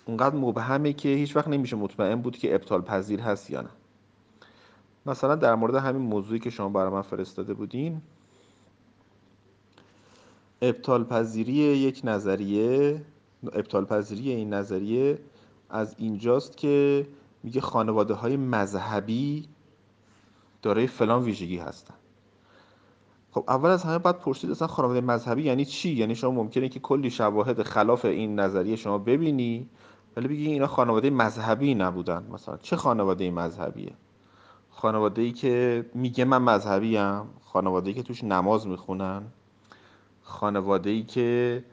اونقدر 0.06 0.36
مبهمه 0.36 0.92
که 0.92 1.08
هیچ 1.08 1.36
وقت 1.36 1.48
نمیشه 1.48 1.76
مطمئن 1.76 2.22
بود 2.22 2.38
که 2.38 2.54
ابطال 2.54 2.82
پذیر 2.82 3.20
هست 3.20 3.50
یا 3.50 3.60
نه. 3.60 3.70
مثلا 5.06 5.34
در 5.34 5.54
مورد 5.54 5.74
همین 5.74 6.02
موضوعی 6.02 6.38
که 6.38 6.50
شما 6.50 6.68
برای 6.68 6.92
من 6.92 7.02
فرستاده 7.02 7.54
بودین 7.54 8.02
ابطال 10.62 11.04
پذیری 11.04 11.52
یک 11.52 12.00
نظریه 12.04 13.02
ابطال 13.52 13.84
پذیری 13.84 14.30
این 14.30 14.54
نظریه 14.54 15.18
از 15.70 15.94
اینجاست 15.98 16.56
که 16.56 17.06
میگه 17.42 17.60
خانواده 17.60 18.14
های 18.14 18.36
مذهبی 18.36 19.48
دارای 20.62 20.86
فلان 20.86 21.22
ویژگی 21.22 21.58
هستن. 21.58 21.94
خب 23.34 23.44
اول 23.48 23.70
از 23.70 23.82
همه 23.82 23.98
باید 23.98 24.18
پرسید 24.18 24.50
اصلا 24.50 24.68
خانواده 24.68 25.00
مذهبی 25.00 25.42
یعنی 25.42 25.64
چی؟ 25.64 25.90
یعنی 25.90 26.14
شما 26.14 26.30
ممکنه 26.30 26.68
که 26.68 26.80
کلی 26.80 27.10
شواهد 27.10 27.62
خلاف 27.62 28.04
این 28.04 28.40
نظریه 28.40 28.76
شما 28.76 28.98
ببینی 28.98 29.68
ولی 30.16 30.28
بگی 30.28 30.46
اینا 30.46 30.66
خانواده 30.66 31.10
مذهبی 31.10 31.74
نبودن. 31.74 32.26
مثلا 32.32 32.56
چه 32.56 32.76
خانواده 32.76 33.30
مذهبیه؟ 33.30 33.92
خانواده 34.70 35.22
ای 35.22 35.32
که 35.32 35.84
میگه 35.94 36.24
من 36.24 36.42
مذهبی 36.42 36.96
ام 36.96 37.26
خانواده 37.44 37.88
ای 37.88 37.94
که 37.94 38.02
توش 38.02 38.24
نماز 38.24 38.66
می‌خونن 38.66 39.22
خانواده 40.22 40.90
ای 40.90 41.02
که 41.02 41.64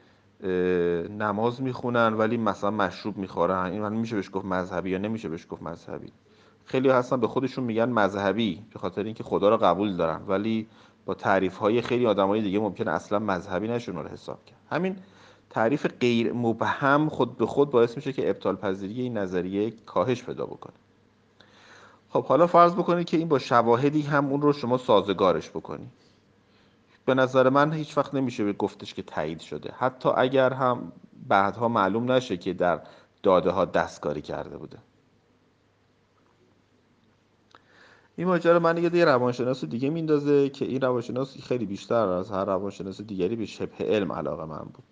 نماز 1.10 1.62
می‌خونن 1.62 2.14
ولی 2.14 2.38
مثلا 2.38 2.72
مشروب 2.72 3.18
می‌خورن. 3.18 3.72
این 3.72 3.82
من 3.82 3.94
میشه 3.94 4.16
بهش 4.16 4.30
گفت 4.34 4.46
مذهبی 4.46 4.90
یا 4.90 4.98
نمیشه 4.98 5.30
بهش 5.30 5.48
گفت 5.50 5.62
مذهبی؟ 5.64 6.12
خیلی 6.66 6.90
هستن 6.90 7.20
به 7.20 7.28
خودشون 7.28 7.64
میگن 7.64 7.90
مذهبی 7.90 8.62
به 8.74 8.80
خاطر 8.80 9.04
اینکه 9.04 9.24
خدا 9.24 9.50
رو 9.50 9.58
قبول 9.58 9.98
دارن. 9.98 10.22
ولی 10.28 10.68
با 11.06 11.14
تعریف 11.14 11.58
های 11.58 11.82
خیلی 11.82 12.06
آدمای 12.06 12.42
دیگه 12.42 12.60
ممکن 12.60 12.88
اصلا 12.88 13.20
مذهبی 13.20 13.68
نشون 13.68 13.96
رو 13.96 14.08
حساب 14.08 14.46
کرد. 14.46 14.60
همین 14.72 14.96
تعریف 15.50 15.88
غیر 16.00 16.34
مبهم 16.34 17.10
خود 17.10 17.38
به 17.38 17.46
خود 17.46 17.70
باعث 17.70 17.96
میشه 17.96 18.14
که 18.14 18.30
ابطال 18.30 18.56
پذیری 18.56 19.02
این 19.02 19.18
نظریه 19.18 19.74
کاهش 19.86 20.24
پیدا 20.24 20.46
بکنه. 20.46 20.74
خب 22.10 22.26
حالا 22.26 22.48
فرض 22.48 22.74
بکنید 22.74 23.08
که 23.08 23.18
این 23.18 23.28
با 23.28 23.40
شواهدی 23.40 24.02
هم 24.02 24.26
اون 24.26 24.42
رو 24.42 24.54
شما 24.54 24.78
سازگارش 24.78 25.50
بکنی. 25.50 25.88
به 27.06 27.14
نظر 27.14 27.50
من 27.50 27.74
هیچ 27.74 27.98
وقت 27.98 28.14
نمیشه 28.14 28.44
به 28.44 28.54
گفتش 28.54 28.94
که 28.94 29.02
تایید 29.02 29.40
شده. 29.40 29.74
حتی 29.78 30.10
اگر 30.16 30.54
هم 30.54 30.92
بعدها 31.28 31.68
معلوم 31.68 32.12
نشه 32.12 32.38
که 32.38 32.54
در 32.54 32.82
داده 33.24 33.50
ها 33.50 33.66
دستکاری 33.66 34.22
کرده 34.22 34.58
بوده. 34.58 34.78
این 38.22 38.28
ماجرا 38.28 38.60
من 38.60 38.78
یه 38.78 38.96
یه 38.96 39.06
روانشناس 39.06 39.66
دیگه 39.66 39.90
میندازه 39.90 40.50
که 40.50 40.66
این 40.66 40.82
روانشناس 40.82 41.38
خیلی 41.42 41.66
بیشتر 41.66 42.08
از 42.08 42.32
هر 42.32 42.46
روانشناس 42.46 43.02
دیگری 43.02 43.36
به 43.36 43.46
شبه 43.46 43.86
علم 43.86 44.12
علاقه 44.12 44.46
من 44.46 44.66
بود. 44.74 44.84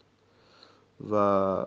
و 1.11 1.65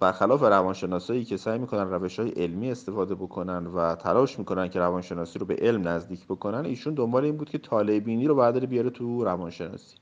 برخلاف 0.00 0.42
روانشناسایی 0.42 1.24
که 1.24 1.36
سعی 1.36 1.58
می‌کنن 1.58 1.90
روش 1.90 2.18
های 2.18 2.30
علمی 2.30 2.70
استفاده 2.70 3.14
بکنن 3.14 3.66
و 3.66 3.94
تلاش 3.94 4.38
می‌کنن 4.38 4.68
که 4.68 4.78
روانشناسی 4.78 5.38
رو 5.38 5.46
به 5.46 5.56
علم 5.56 5.88
نزدیک 5.88 6.24
بکنن 6.26 6.64
ایشون 6.64 6.94
دنبال 6.94 7.24
این 7.24 7.36
بود 7.36 7.50
که 7.50 7.58
طالع 7.58 8.26
رو 8.26 8.34
برداره 8.34 8.66
بیاره 8.66 8.90
تو 8.90 9.24
روانشناسی. 9.24 9.96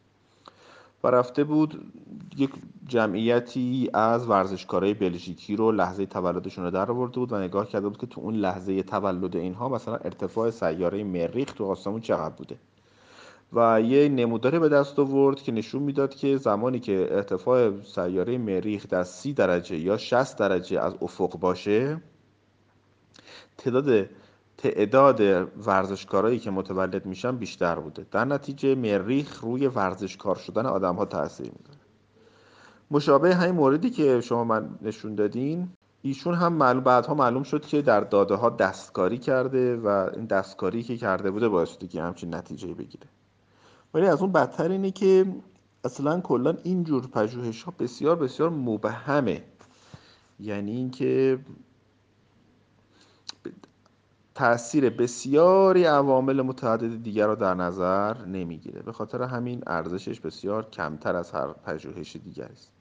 و 1.05 1.09
رفته 1.09 1.45
بود 1.45 1.93
یک 2.37 2.51
جمعیتی 2.87 3.91
از 3.95 4.29
ورزشکارای 4.29 4.95
بلژیکی 4.95 5.57
رو 5.57 5.73
لحظه 5.73 6.07
تولدشون 6.07 6.65
رو 6.65 6.71
در 6.71 6.91
آورده 6.91 7.19
بود 7.21 7.33
و 7.33 7.39
نگاه 7.39 7.69
کرده 7.69 7.89
بود 7.89 7.99
که 7.99 8.07
تو 8.07 8.21
اون 8.21 8.35
لحظه 8.35 8.83
تولد 8.83 9.37
اینها 9.37 9.69
مثلا 9.69 9.97
ارتفاع 9.97 10.51
سیاره 10.51 11.05
مریخ 11.05 11.53
تو 11.53 11.65
آسمون 11.65 12.01
چقدر 12.01 12.35
بوده. 12.35 12.57
و 13.53 13.81
یه 13.81 14.09
نموداری 14.09 14.59
به 14.59 14.69
دست 14.69 14.99
آورد 14.99 15.43
که 15.43 15.53
نشون 15.53 15.83
می‌داد 15.83 16.15
که 16.15 16.37
زمانی 16.37 16.81
که 16.81 17.09
ارتفاع 17.11 17.83
سیاره 17.83 18.39
مریخ 18.39 18.89
در 18.89 19.03
سی 19.03 19.33
درجه 19.33 19.77
یا 19.77 19.97
60 19.97 20.39
درجه 20.39 20.81
از 20.81 20.95
افق 21.03 21.39
باشه 21.39 22.01
تعداد 23.59 24.09
تعداد 24.59 25.21
ورزشکارایی 25.67 26.39
که 26.39 26.51
متولد 26.51 27.07
میشن 27.07 27.37
بیشتر 27.37 27.75
بوده. 27.75 28.07
در 28.11 28.25
نتیجه 28.25 28.75
مریخ 28.75 29.41
روی 29.41 29.67
ورزشکار 29.67 30.37
شدن 30.37 30.67
آدم 30.67 30.95
ها 30.95 31.05
تاثیر 31.05 31.47
می‌ذاره. 31.47 31.81
مشابه 32.91 33.35
همین 33.35 33.55
موردی 33.55 33.91
که 33.91 34.21
شما 34.21 34.45
من 34.45 34.79
نشون 34.83 35.15
دادین 35.15 35.69
ایشون 36.03 36.35
هم 36.35 36.53
معلوم 36.53 36.85
بعدها 36.85 37.15
معلوم 37.15 37.43
شد 37.43 37.67
که 37.67 37.83
در 37.83 38.01
داده 38.01 38.35
ها 38.35 38.51
دستکاری 38.51 39.19
کرده 39.19 39.77
و 39.77 39.87
این 39.87 40.27
دستکاری 40.27 40.83
که 40.83 40.97
کرده 40.97 41.31
بوده 41.31 41.49
باعث 41.49 41.69
شده 41.69 41.87
که 41.87 42.03
همچین 42.03 42.35
نتیجه 42.35 42.75
بگیره. 42.75 43.07
ولی 43.95 44.07
از 44.07 44.23
اون 44.23 44.33
بدتر 44.33 44.69
اینه 44.69 44.91
که 44.91 45.27
اصلا 45.85 46.21
کلا 46.21 46.57
اینجور 46.63 47.07
پژوهش 47.07 47.63
ها 47.63 47.73
بسیار 47.79 48.17
بسیار 48.17 48.51
مبهمه. 48.51 49.45
یعنی 50.41 50.73
اینکه 50.73 51.39
تاثیر 54.37 54.91
بسیاری 54.91 55.85
عوامل 55.85 56.43
متعدد 56.43 57.03
دیگر 57.03 57.27
را 57.27 57.35
در 57.35 57.55
نظر 57.55 58.25
نمی‌گیره. 58.25 58.83
به 58.83 58.93
خاطر 58.93 59.23
همین 59.23 59.63
ارزشش 59.67 60.21
بسیار 60.21 60.71
کمتر 60.71 61.17
از 61.17 61.31
هر 61.31 61.53
پژوهش 61.53 62.17
دیگری 62.17 62.53
است. 62.53 62.73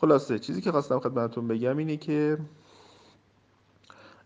خلاصه 0.00 0.38
چیزی 0.38 0.60
که 0.60 0.70
خواستم 0.72 1.00
خدمتتون 1.00 1.48
بگم 1.48 1.76
اینه 1.76 1.96
که 1.96 2.38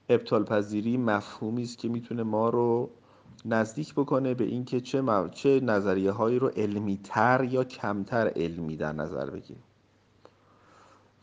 ابطال 0.09 0.45
پذیری 0.45 0.97
مفهومی 0.97 1.63
است 1.63 1.79
که 1.79 1.89
می‌تونه 1.89 2.23
ما 2.23 2.49
رو 2.49 2.91
نزدیک 3.45 3.95
بکنه 3.95 4.35
به 4.35 4.45
اینکه 4.45 4.81
چه, 4.81 5.29
چه 5.35 5.61
نظریه 5.61 6.11
هایی 6.11 6.39
رو 6.39 6.49
علمی 6.49 7.01
تر 7.05 7.45
یا 7.45 7.65
کمتر 7.65 8.33
علمی 8.37 8.77
در 8.77 8.93
نظر 8.93 9.31
بگیریم. 9.31 9.63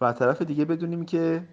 و 0.02 0.14
طرف 0.14 0.42
دیگه 0.42 0.66
بدونیم 0.66 1.06
که 1.06 1.48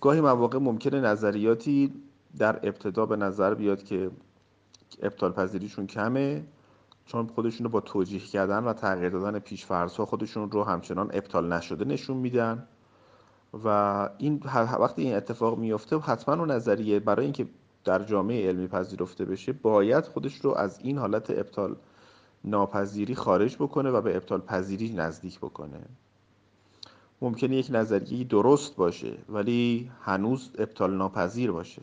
گاهی 0.00 0.20
مواقع 0.20 0.58
ممکنه 0.58 1.00
نظریاتی 1.00 1.94
در 2.38 2.56
ابتدا 2.56 3.06
به 3.06 3.16
نظر 3.16 3.54
بیاد 3.54 3.82
که 3.82 4.10
ابطال 5.02 5.32
پذیریشون 5.32 5.86
کمه 5.86 6.44
چون 7.06 7.26
خودشون 7.26 7.64
رو 7.64 7.70
با 7.70 7.80
توجیه 7.80 8.20
کردن 8.20 8.64
و 8.64 8.72
تغییر 8.72 9.08
دادن 9.08 9.38
پیشفرض 9.38 9.92
خودشون 9.92 10.50
رو 10.50 10.64
همچنان 10.64 11.10
ابطال 11.12 11.52
نشده 11.52 11.84
نشون 11.84 12.16
میدن. 12.16 12.68
و 13.64 13.68
این 14.18 14.42
وقتی 14.54 15.02
این 15.02 15.16
اتفاق 15.16 15.58
میفته 15.58 15.98
حتما 15.98 16.34
اون 16.34 16.50
نظریه 16.50 17.00
برای 17.00 17.24
اینکه 17.24 17.46
در 17.86 18.04
جامعه 18.04 18.48
علمی 18.48 18.66
پذیرفته 18.66 19.24
بشه 19.24 19.52
باید 19.52 20.04
خودش 20.04 20.34
رو 20.36 20.54
از 20.54 20.78
این 20.82 20.98
حالت 20.98 21.30
ابطال 21.30 21.76
ناپذیری 22.44 23.14
خارج 23.14 23.56
بکنه 23.56 23.90
و 23.90 24.00
به 24.00 24.16
ابطال 24.16 24.40
پذیری 24.40 24.92
نزدیک 24.92 25.38
بکنه. 25.38 25.80
ممکنه 27.22 27.56
یک 27.56 27.68
نظریه 27.70 28.24
درست 28.24 28.76
باشه 28.76 29.12
ولی 29.28 29.90
هنوز 30.02 30.50
ابطال 30.58 30.94
ناپذیر 30.94 31.50
باشه. 31.52 31.82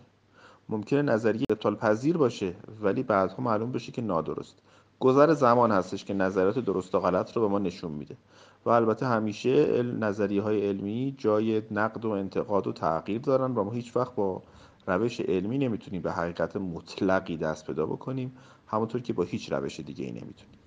ممکنه 0.70 1.02
نظریه 1.02 1.46
ابطال 1.50 1.76
پذیر 1.76 2.18
باشه 2.18 2.54
ولی 2.82 3.04
بعدها 3.04 3.44
معلوم 3.44 3.72
بشه 3.72 3.92
که 3.92 4.02
نادرست. 4.02 4.56
گذر 5.00 5.34
زمان 5.34 5.72
هستش 5.72 6.06
که 6.06 6.14
نظریات 6.14 6.60
درست 6.60 6.96
و 6.96 7.00
غلط 7.00 7.34
رو 7.34 7.42
به 7.42 7.48
ما 7.48 7.60
نشون 7.60 7.92
میده. 7.92 8.18
و 8.66 8.70
البته 8.70 9.06
همیشه 9.06 9.84
نظریه 9.84 10.42
های 10.42 10.68
علمی 10.68 11.16
جای 11.18 11.62
نقد 11.72 12.06
و 12.06 12.10
انتقاد 12.10 12.68
و 12.68 12.72
تغییر 12.72 13.22
دارن 13.22 13.52
و 13.56 13.64
ما 13.64 13.72
هیچ 13.72 13.98
وقت 13.98 14.16
با 14.16 14.42
روش 14.88 15.22
علمی 15.22 15.58
نمی‌تونیم 15.58 16.02
به 16.02 16.12
حقیقت 16.12 16.56
مطلقی 16.58 17.38
دست 17.38 17.68
پیدا 17.68 17.86
بکنیم 17.86 18.38
همونطور 18.68 19.02
که 19.02 19.14
با 19.14 19.24
هیچ 19.24 19.52
روش 19.52 19.80
دیگه 19.80 20.06
ای 20.06 20.12
نمی‌تونیم. 20.12 20.60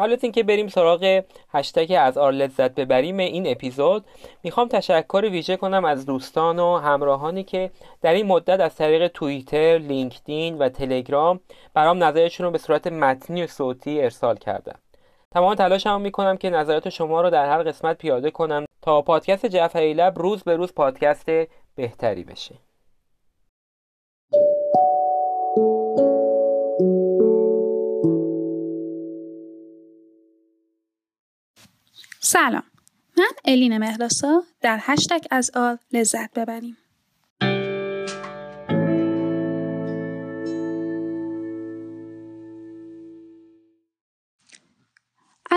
از 0.00 0.18
اینکه 0.22 0.42
بریم 0.42 0.68
سراغ 0.68 1.22
هشتگ 1.52 1.96
از 1.98 2.18
آر 2.18 2.32
لذت 2.32 2.74
ببریم 2.74 3.18
این 3.18 3.50
اپیزود 3.50 4.04
می‌خوام 4.42 4.68
تشکر 4.68 5.28
ویژه 5.30 5.56
کنم 5.56 5.84
از 5.84 6.06
دوستان 6.06 6.58
و 6.58 6.76
همراهانی 6.76 7.44
که 7.44 7.70
در 8.02 8.14
این 8.14 8.26
مدت 8.26 8.60
از 8.60 8.74
طریق 8.74 9.08
توییتر، 9.08 9.78
لینکدین 9.78 10.58
و 10.58 10.68
تلگرام 10.68 11.40
برام 11.74 12.04
نظرشون 12.04 12.46
رو 12.46 12.52
به 12.52 12.58
صورت 12.58 12.86
متنی 12.86 13.42
و 13.42 13.46
صوتی 13.46 14.02
ارسال 14.02 14.36
کردن. 14.36 14.74
تمام 15.30 15.54
تلاشمو 15.54 15.98
می‌کنم 15.98 16.36
که 16.36 16.50
نظرات 16.50 16.88
شما 16.88 17.20
رو 17.22 17.30
در 17.30 17.46
هر 17.46 17.62
قسمت 17.62 17.98
پیاده 17.98 18.30
کنم 18.30 18.64
تا 18.82 19.02
پادکست 19.02 19.46
جعفری 19.46 19.94
لب 19.94 20.18
روز 20.18 20.42
به 20.42 20.56
روز 20.56 20.74
پادکست 20.74 21.30
بهتری 21.76 22.24
بشه. 22.24 22.54
سلام. 32.22 32.62
من 33.18 33.30
الین 33.44 33.78
مهراسا 33.78 34.42
در 34.60 34.78
هشتگ 34.82 35.20
از 35.30 35.50
آل 35.54 35.76
لذت 35.92 36.32
ببریم. 36.34 36.76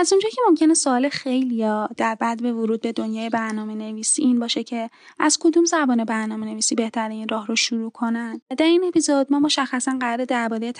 از 0.04 0.12
اونجا 0.12 0.28
که 0.28 0.40
ممکنه 0.48 0.74
سوال 0.74 1.08
خیلی 1.08 1.54
یا 1.54 1.88
در 1.96 2.14
بعد 2.14 2.42
به 2.42 2.52
ورود 2.52 2.80
به 2.80 2.92
دنیای 2.92 3.30
برنامه 3.30 3.74
نویسی 3.74 4.22
این 4.22 4.38
باشه 4.38 4.64
که 4.64 4.90
از 5.18 5.38
کدوم 5.40 5.64
زبان 5.64 6.04
برنامه 6.04 6.46
نویسی 6.46 6.74
بهتر 6.74 7.08
این 7.08 7.28
راه 7.28 7.46
رو 7.46 7.56
شروع 7.56 7.90
کنن. 7.90 8.40
در 8.58 8.66
این 8.66 8.84
اپیزود 8.84 9.32
ما 9.32 9.40
مشخصا 9.40 9.96
قرار 10.00 10.24
درباره 10.24 10.72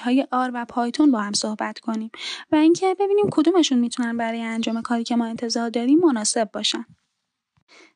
های 0.00 0.26
آر 0.32 0.50
و 0.54 0.64
پایتون 0.64 1.10
با 1.10 1.20
هم 1.20 1.32
صحبت 1.32 1.78
کنیم 1.78 2.10
و 2.52 2.56
اینکه 2.56 2.96
ببینیم 3.00 3.26
کدومشون 3.30 3.78
می‌تونن 3.78 4.16
برای 4.16 4.42
انجام 4.42 4.82
کاری 4.82 5.04
که 5.04 5.16
ما 5.16 5.26
انتظار 5.26 5.70
داریم 5.70 5.98
مناسب 5.98 6.50
باشن. 6.52 6.86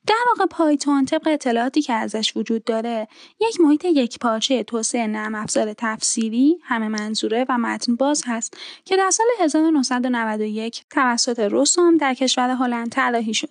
در 0.07 0.25
واقع 0.29 0.47
پایتون 0.47 1.05
طبق 1.05 1.29
اطلاعاتی 1.29 1.83
که 1.83 1.93
ازش 1.93 2.37
وجود 2.37 2.65
داره 2.65 3.09
یک 3.41 3.61
محیط 3.61 3.85
یک 3.85 4.19
پارچه 4.19 4.63
توسعه 4.63 5.07
نرم 5.07 5.35
افزار 5.35 5.75
تفسیری 5.79 6.59
همه 6.63 6.89
منظوره 6.89 7.47
و 7.49 7.59
متن 7.59 7.97
باز 7.97 8.23
هست 8.27 8.57
که 8.85 8.97
در 8.97 9.11
سال 9.11 9.27
1991 9.41 10.85
توسط 10.91 11.39
روسوم 11.39 11.97
در 11.97 12.15
کشور 12.15 12.51
هلند 12.51 12.93
طراحی 12.93 13.35
شد 13.35 13.51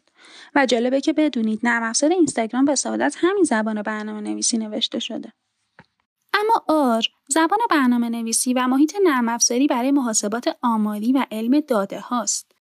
و 0.56 0.66
جالبه 0.66 1.02
که 1.02 1.14
بدونید 1.14 1.60
نرم 1.64 1.84
افزار 1.84 2.10
اینستاگرام 2.10 2.66
به 2.66 2.76
سعادت 2.76 3.16
همین 3.20 3.44
زبان 3.44 3.82
برنامه 3.82 4.22
نویسی 4.22 4.58
نوشته 4.58 5.00
شده. 5.00 5.34
اما 6.34 6.66
آر 6.68 7.04
زبان 7.30 7.60
برنامه 7.70 8.10
نویسی 8.10 8.54
و 8.54 8.68
محیط 8.68 8.96
نرم 9.04 9.30
افزاری 9.30 9.68
برای 9.68 9.92
محاسبات 9.92 10.58
آماری 10.62 11.12
و 11.12 11.26
علم 11.32 11.60
داده 11.60 12.00
هاست. 12.00 12.55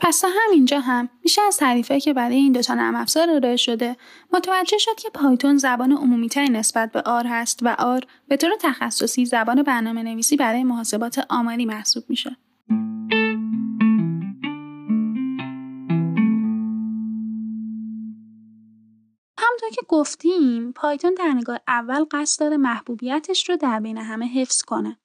پس 0.00 0.20
تا 0.20 0.28
همینجا 0.44 0.80
هم 0.80 1.08
میشه 1.22 1.42
از 1.42 1.56
تعریفه 1.56 2.00
که 2.00 2.12
برای 2.12 2.36
این 2.36 2.52
دوتا 2.52 2.74
نرم 2.74 2.94
افزار 2.94 3.30
ارائه 3.30 3.56
شده 3.56 3.96
متوجه 4.32 4.78
شد 4.78 4.94
که 4.96 5.10
پایتون 5.10 5.56
زبان 5.56 5.92
عمومیتری 5.92 6.48
نسبت 6.48 6.92
به 6.92 7.00
آر 7.00 7.26
هست 7.26 7.58
و 7.62 7.68
آر 7.78 8.02
به 8.28 8.36
طور 8.36 8.50
تخصصی 8.60 9.26
زبان 9.26 9.62
برنامه 9.62 10.02
نویسی 10.02 10.36
برای 10.36 10.64
محاسبات 10.64 11.26
آماری 11.28 11.66
محسوب 11.66 12.04
میشه. 12.08 12.36
همونطور 19.38 19.70
که 19.70 19.82
گفتیم 19.88 20.72
پایتون 20.72 21.14
در 21.14 21.32
نگاه 21.32 21.60
اول 21.68 22.04
قصد 22.10 22.40
داره 22.40 22.56
محبوبیتش 22.56 23.50
رو 23.50 23.56
در 23.56 23.80
بین 23.80 23.98
همه 23.98 24.26
حفظ 24.26 24.62
کنه 24.62 24.96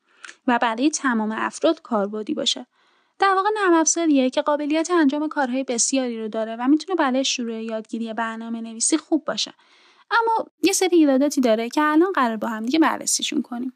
و 0.47 0.60
برای 0.62 0.89
تمام 0.89 1.32
افراد 1.32 1.82
کاربردی 1.82 2.34
باشه 2.34 2.67
در 3.21 3.34
واقع 3.36 3.49
نرم 3.55 3.73
افزاریه 3.73 4.29
که 4.29 4.41
قابلیت 4.41 4.91
انجام 4.91 5.27
کارهای 5.27 5.63
بسیاری 5.63 6.21
رو 6.21 6.27
داره 6.27 6.55
و 6.55 6.67
می‌تونه 6.67 6.95
برای 6.95 7.25
شروع 7.25 7.63
یادگیری 7.63 8.13
برنامه 8.13 8.62
نویسی 8.62 8.97
خوب 8.97 9.25
باشه. 9.25 9.53
اما 10.12 10.47
یه 10.63 10.73
سری 10.73 10.97
ایراداتی 10.97 11.41
داره 11.41 11.69
که 11.69 11.81
الان 11.81 12.12
قرار 12.12 12.38
با 12.38 12.47
هم 12.47 12.63
دیگه 12.63 12.79
بررسیشون 12.79 13.41
کنیم. 13.41 13.73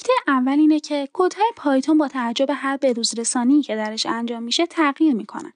نکته 0.00 0.12
اول 0.28 0.58
اینه 0.58 0.80
که 0.80 1.08
کدهای 1.12 1.52
Python 1.56 1.98
با 1.98 2.08
توجه 2.08 2.46
به 2.46 2.54
هر 2.54 2.76
بروزرسانی 2.76 3.62
که 3.62 3.76
درش 3.76 4.06
انجام 4.06 4.42
میشه 4.42 4.66
تغییر 4.66 5.14
می‌کنن. 5.14 5.52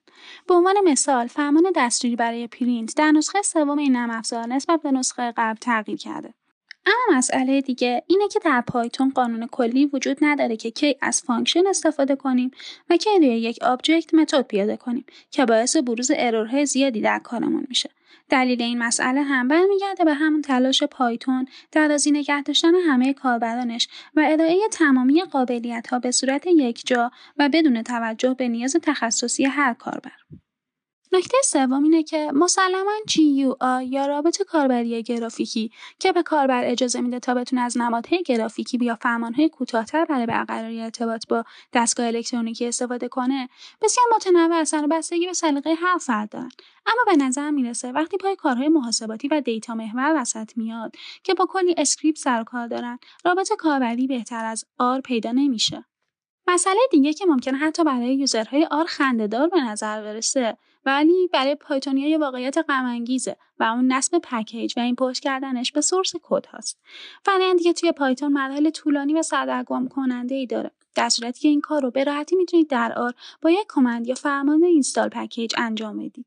به 0.47 0.53
عنوان 0.53 0.75
مثال 0.83 1.27
فرمان 1.27 1.63
دستوری 1.75 2.15
برای 2.15 2.47
پرینت 2.47 2.95
در 2.95 3.11
نسخه 3.11 3.41
سوم 3.41 3.77
این 3.77 3.91
نرم 3.91 4.09
افزار 4.09 4.47
نسبت 4.47 4.81
به 4.81 4.91
نسخه 4.91 5.33
قبل 5.37 5.57
تغییر 5.59 5.97
کرده. 5.97 6.33
اما 6.85 7.17
مسئله 7.17 7.61
دیگه 7.61 8.03
اینه 8.07 8.27
که 8.27 8.39
در 8.39 8.61
Python 8.61 9.09
قانون 9.09 9.47
کلی 9.47 9.85
وجود 9.85 10.17
نداره 10.21 10.57
که 10.57 10.71
کی 10.71 10.95
از 11.01 11.21
function 11.21 11.67
استفاده 11.67 12.15
کنیم 12.15 12.51
و 12.89 12.97
کی 12.97 13.09
روی 13.17 13.27
یک 13.27 13.63
object 13.63 14.13
متد 14.13 14.41
پیاده 14.41 14.77
کنیم 14.77 15.05
که 15.31 15.45
باعث 15.45 15.77
بروز 15.77 16.11
error 16.15 16.51
های 16.51 16.65
زیادی 16.65 17.01
در 17.01 17.19
کارمون 17.19 17.65
میشه. 17.69 17.89
دلیل 18.29 18.61
این 18.61 18.77
مسئله 18.77 19.23
هم 19.23 19.47
برمیگرده 19.47 20.03
به 20.03 20.13
همون 20.13 20.41
تلاش 20.41 20.83
Python 20.83 21.45
در 21.71 21.87
رازی 21.87 22.11
نگه 22.11 22.41
داشتن 22.41 22.75
همه 22.75 23.13
کاربرانش 23.13 23.87
و 24.15 24.27
ارائه 24.29 24.59
تمامی 24.71 25.21
قابلیت 25.21 25.87
ها 25.87 25.99
به 25.99 26.11
صورت 26.11 26.47
یکجا 26.47 27.11
و 27.37 27.49
بدون 27.49 27.83
توجه 27.83 28.33
به 28.33 28.47
نیاز 28.47 28.75
تخصصی 28.83 29.45
هر 29.45 29.73
کاربر. 29.73 30.11
نکته 31.11 31.37
سوم 31.43 31.83
اینه 31.83 32.03
که 32.03 32.31
مسلما 32.33 32.91
GUI 33.09 33.83
یا 33.83 34.05
رابط 34.05 34.41
کاربری 34.41 35.03
گرافیکی 35.03 35.71
که 35.99 36.11
به 36.11 36.23
کاربر 36.23 36.63
اجازه 36.65 37.01
میده 37.01 37.19
تا 37.19 37.33
بتونه 37.33 37.61
از 37.61 37.77
نمادهای 37.77 38.23
گرافیکی 38.23 38.77
یا 38.81 38.95
فرمانهای 38.95 39.49
کوتاهتر 39.49 40.05
برای 40.05 40.25
برقراری 40.25 40.81
ارتباط 40.81 41.27
با 41.29 41.43
دستگاه 41.73 42.07
الکترونیکی 42.07 42.67
استفاده 42.67 43.07
کنه 43.07 43.49
بسیار 43.81 44.05
متنوع 44.15 44.61
هستن 44.61 44.83
و 44.85 44.87
بستگی 44.87 45.25
به 45.25 45.33
سلیقه 45.33 45.73
هر 45.73 45.97
فرد 45.97 46.29
دارن. 46.29 46.49
اما 46.85 47.03
به 47.05 47.25
نظر 47.25 47.51
می‌رسه 47.51 47.91
وقتی 47.91 48.17
پای 48.17 48.35
کارهای 48.35 48.67
محاسباتی 48.67 49.27
و 49.27 49.41
data 49.41 49.75
محور 49.75 50.21
وسط 50.21 50.57
میاد 50.57 50.95
که 51.23 51.33
با 51.33 51.45
کلی 51.49 51.75
script 51.77 52.17
سر 52.17 52.43
کار 52.43 52.67
دارن 52.67 52.99
رابط 53.25 53.51
کاربری 53.59 54.07
بهتر 54.07 54.45
از 54.45 54.65
R 54.77 55.01
پیدا 55.01 55.31
نمیشه. 55.31 55.85
مسئله 56.47 56.79
دیگه 56.91 57.13
که 57.13 57.25
ممکنه 57.25 57.57
حتی 57.57 57.83
برای 57.83 58.15
user 58.15 58.67
های 58.71 58.80
R 58.80 58.85
خندهدار 58.85 59.47
به 59.47 59.61
نظر 59.61 60.01
برسه 60.01 60.57
ولی 60.85 61.29
برای 61.33 61.55
Python 61.55 62.01
یا 62.01 62.09
یه 62.09 62.17
واقعیت 62.17 62.57
غم 62.57 63.05
و 63.59 63.63
اون 63.63 63.91
نصب 63.91 64.17
package 64.19 64.73
و 64.77 64.79
این 64.79 64.95
پشت 64.95 65.23
کردنش 65.23 65.71
به 65.71 65.81
source 65.81 66.13
code 66.23 66.45
هاست. 66.45 66.79
فرآیندی 67.23 67.63
که 67.63 67.73
توی 67.73 67.91
Python 67.91 68.33
مراحل 68.33 68.69
طولانی 68.69 69.13
و 69.13 69.21
سردرگم 69.21 69.87
کننده 69.87 70.35
ای 70.35 70.45
داره. 70.45 70.71
در 70.95 71.09
صورتی 71.09 71.39
که 71.39 71.47
این 71.47 71.61
کار 71.61 71.81
رو 71.81 71.91
به 71.91 72.03
راحتی 72.03 72.35
می‌تونید 72.35 72.67
در 72.67 72.93
R 72.97 73.13
با 73.41 73.51
یک 73.51 73.65
کمند 73.69 74.07
یا 74.07 74.15
فرمان 74.15 74.63
اینستال 74.63 75.09
پکیج 75.09 75.53
انجام 75.57 75.97
بدید. 75.97 76.25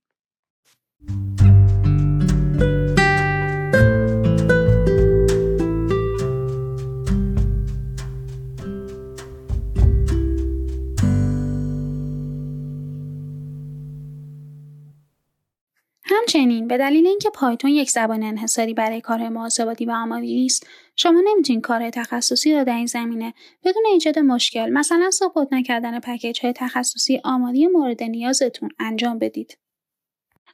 همچنین 16.29 16.69
به 16.69 16.79
دلیل 16.79 17.07
اینکه 17.07 17.31
پایتون 17.31 17.71
یک 17.71 17.91
زبان 17.91 18.23
انحصاری 18.23 18.75
برای 18.75 19.01
کارهای 19.01 19.29
محاسباتی 19.29 19.85
و 19.85 19.91
آماری 19.91 20.47
است 20.47 20.67
شما 20.97 21.23
نمی‌تونید 21.25 21.63
کارهای 21.63 21.91
تخصصی 21.91 22.55
را 22.55 22.65
در 22.65 22.77
این 22.77 22.87
زمینه 22.87 23.35
بدون 23.65 23.83
ایجاد 23.93 24.19
مشکل 24.19 24.71
مثلا 24.71 25.11
support 25.11 25.53
نکردن 25.53 26.01
package 26.01 26.41
های 26.43 26.53
تخصصی 26.53 27.21
آماری 27.25 27.67
مورد 27.67 28.03
نیازتون 28.03 28.69
انجام 28.79 29.19
بدید. 29.19 29.59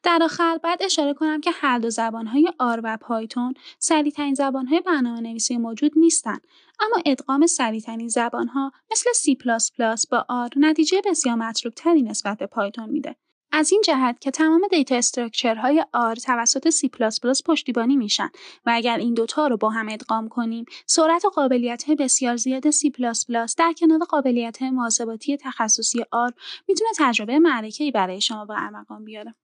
در 0.03 0.19
آخر 0.23 0.59
باید 0.63 0.83
اشاره 0.83 1.15
کنم 1.15 1.41
که 1.41 1.51
هر 1.55 1.79
دو 1.79 1.91
زبانهای 1.91 2.49
R 2.59 2.81
و 2.85 2.99
Python 3.01 3.55
سریعترین 3.79 4.35
زبانهای 4.35 4.81
برنامه 4.81 5.21
نویسی 5.21 5.57
موجود 5.57 5.93
نیستند 5.97 6.47
اما 6.81 7.03
ادغام 7.07 7.47
سریعترین 7.47 8.09
زبانها 8.09 8.73
مثل 8.91 9.11
C++ 9.11 10.07
با 10.11 10.27
R 10.29 10.51
نتیجه 10.57 11.03
بسیار 11.05 11.35
مطلوبتری 11.37 12.03
نسبت 12.03 12.39
به 12.39 12.47
Python 12.47 12.91
میده. 12.91 13.17
از 13.57 13.73
این 13.73 13.83
جهت 13.85 14.21
که 14.21 14.31
تمام 14.31 14.63
data 14.71 15.29
های 15.63 15.85
R 15.93 16.17
توسط 16.17 16.71
C++ 16.71 16.89
پشتیبانی 17.45 17.97
میشن 17.97 18.31
و 18.67 18.71
اگر 18.75 18.97
این 18.97 19.15
دوتا 19.15 19.47
رو 19.47 19.57
با 19.57 19.71
هم 19.71 19.89
ادغام 19.89 20.29
کنیم 20.29 20.65
سرعت 20.87 21.25
و 21.25 21.29
قابلیت 21.29 21.91
بسیار 21.91 22.37
زیاد 22.37 22.71
C++ 22.71 22.91
در 23.59 23.73
کنار 23.79 23.99
قابلیت 23.99 24.63
محاسباتی 24.63 25.37
تخصصی 25.37 26.05
R 26.11 26.33
می‌تونه 26.69 26.91
تجربه 26.99 27.39
معرکه‌ای 27.39 27.91
برای 27.91 28.21
شما 28.21 28.45
به 28.45 28.55
ارمغان 28.57 29.05
بیاره 29.05 29.35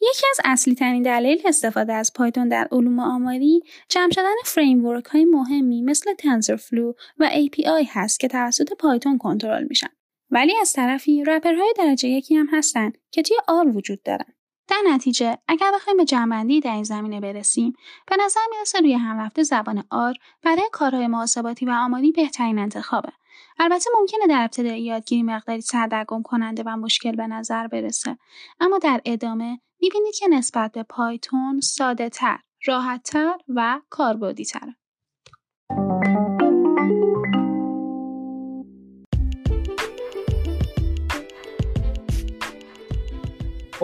یکی 0.00 0.26
از 0.30 0.40
اصلی 0.44 0.74
ترین 0.74 1.02
دلایل 1.02 1.42
استفاده 1.44 1.92
از 1.92 2.12
Python 2.12 2.48
در 2.48 2.68
علوم 2.72 2.98
آماری 2.98 3.62
جمع 3.88 4.12
شدن 4.12 4.34
framework 4.44 5.04
های 5.04 5.24
مهمی 5.24 5.82
مثل 5.82 6.14
TensorFlow 6.14 6.92
و 7.18 7.30
API 7.30 7.86
هست 7.88 8.20
که 8.20 8.28
توسط 8.28 8.72
Python 8.72 9.18
کنترل 9.18 9.66
میشن. 9.68 9.88
ولی 10.30 10.56
از 10.60 10.72
طرفی 10.72 11.24
wrapper 11.24 11.63
های 11.63 11.74
درجه 11.76 12.08
یکی 12.08 12.36
هم 12.36 12.48
هستن 12.52 12.92
که 13.10 13.22
توی 13.22 13.36
R 13.48 13.76
وجود 13.76 14.02
دارن. 14.02 14.36
در 14.68 14.82
نتیجه 14.86 15.38
اگر 15.48 15.72
بخوایم 15.74 15.96
به 15.96 16.04
جنبندی 16.04 16.60
در 16.60 16.72
این 16.72 16.84
زمینه 16.84 17.20
برسیم 17.20 17.72
به 18.06 18.16
نظر 18.24 18.40
می‌رسه 18.50 18.78
روی 18.78 18.92
هم 18.92 19.20
رفته 19.20 19.42
زبان 19.42 19.84
آر 19.90 20.14
برای 20.42 20.68
کارهای 20.72 21.06
محاسباتی 21.06 21.66
و 21.66 21.70
آماری 21.70 22.12
بهترین 22.12 22.58
انتخابه 22.58 23.12
البته 23.58 23.90
ممکنه 24.00 24.26
در 24.28 24.42
ابتدای 24.42 24.82
یادگیری 24.82 25.22
مقداری 25.22 25.60
سردرگم 25.60 26.22
کننده 26.22 26.62
و 26.66 26.68
مشکل 26.68 27.16
به 27.16 27.26
نظر 27.26 27.66
برسه 27.66 28.18
اما 28.60 28.78
در 28.78 29.00
ادامه 29.04 29.60
می‌بینید 29.80 30.14
که 30.14 30.28
نسبت 30.28 30.72
به 30.72 30.82
پایتون 30.82 31.60
ساده 31.60 32.08
تر، 32.08 32.38
راحت 32.66 33.02
تر 33.02 33.38
و 33.48 33.80
کاربردی 33.90 34.44
تره. 34.44 34.76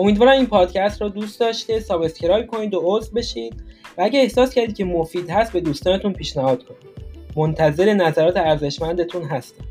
امیدوارم 0.03 0.31
این 0.31 0.45
پادکست 0.45 1.01
را 1.01 1.09
دوست 1.09 1.39
داشته 1.39 1.79
سابسکرایب 1.79 2.47
کنید 2.47 2.73
و 2.73 2.81
عضو 2.83 3.11
بشید 3.11 3.53
و 3.97 4.01
اگه 4.01 4.19
احساس 4.19 4.53
کردید 4.53 4.75
که 4.75 4.85
مفید 4.85 5.29
هست 5.29 5.53
به 5.53 5.61
دوستانتون 5.61 6.13
پیشنهاد 6.13 6.63
کنید. 6.63 6.93
منتظر 7.35 7.93
نظرات 7.93 8.37
ارزشمندتون 8.37 9.23
هستم. 9.23 9.63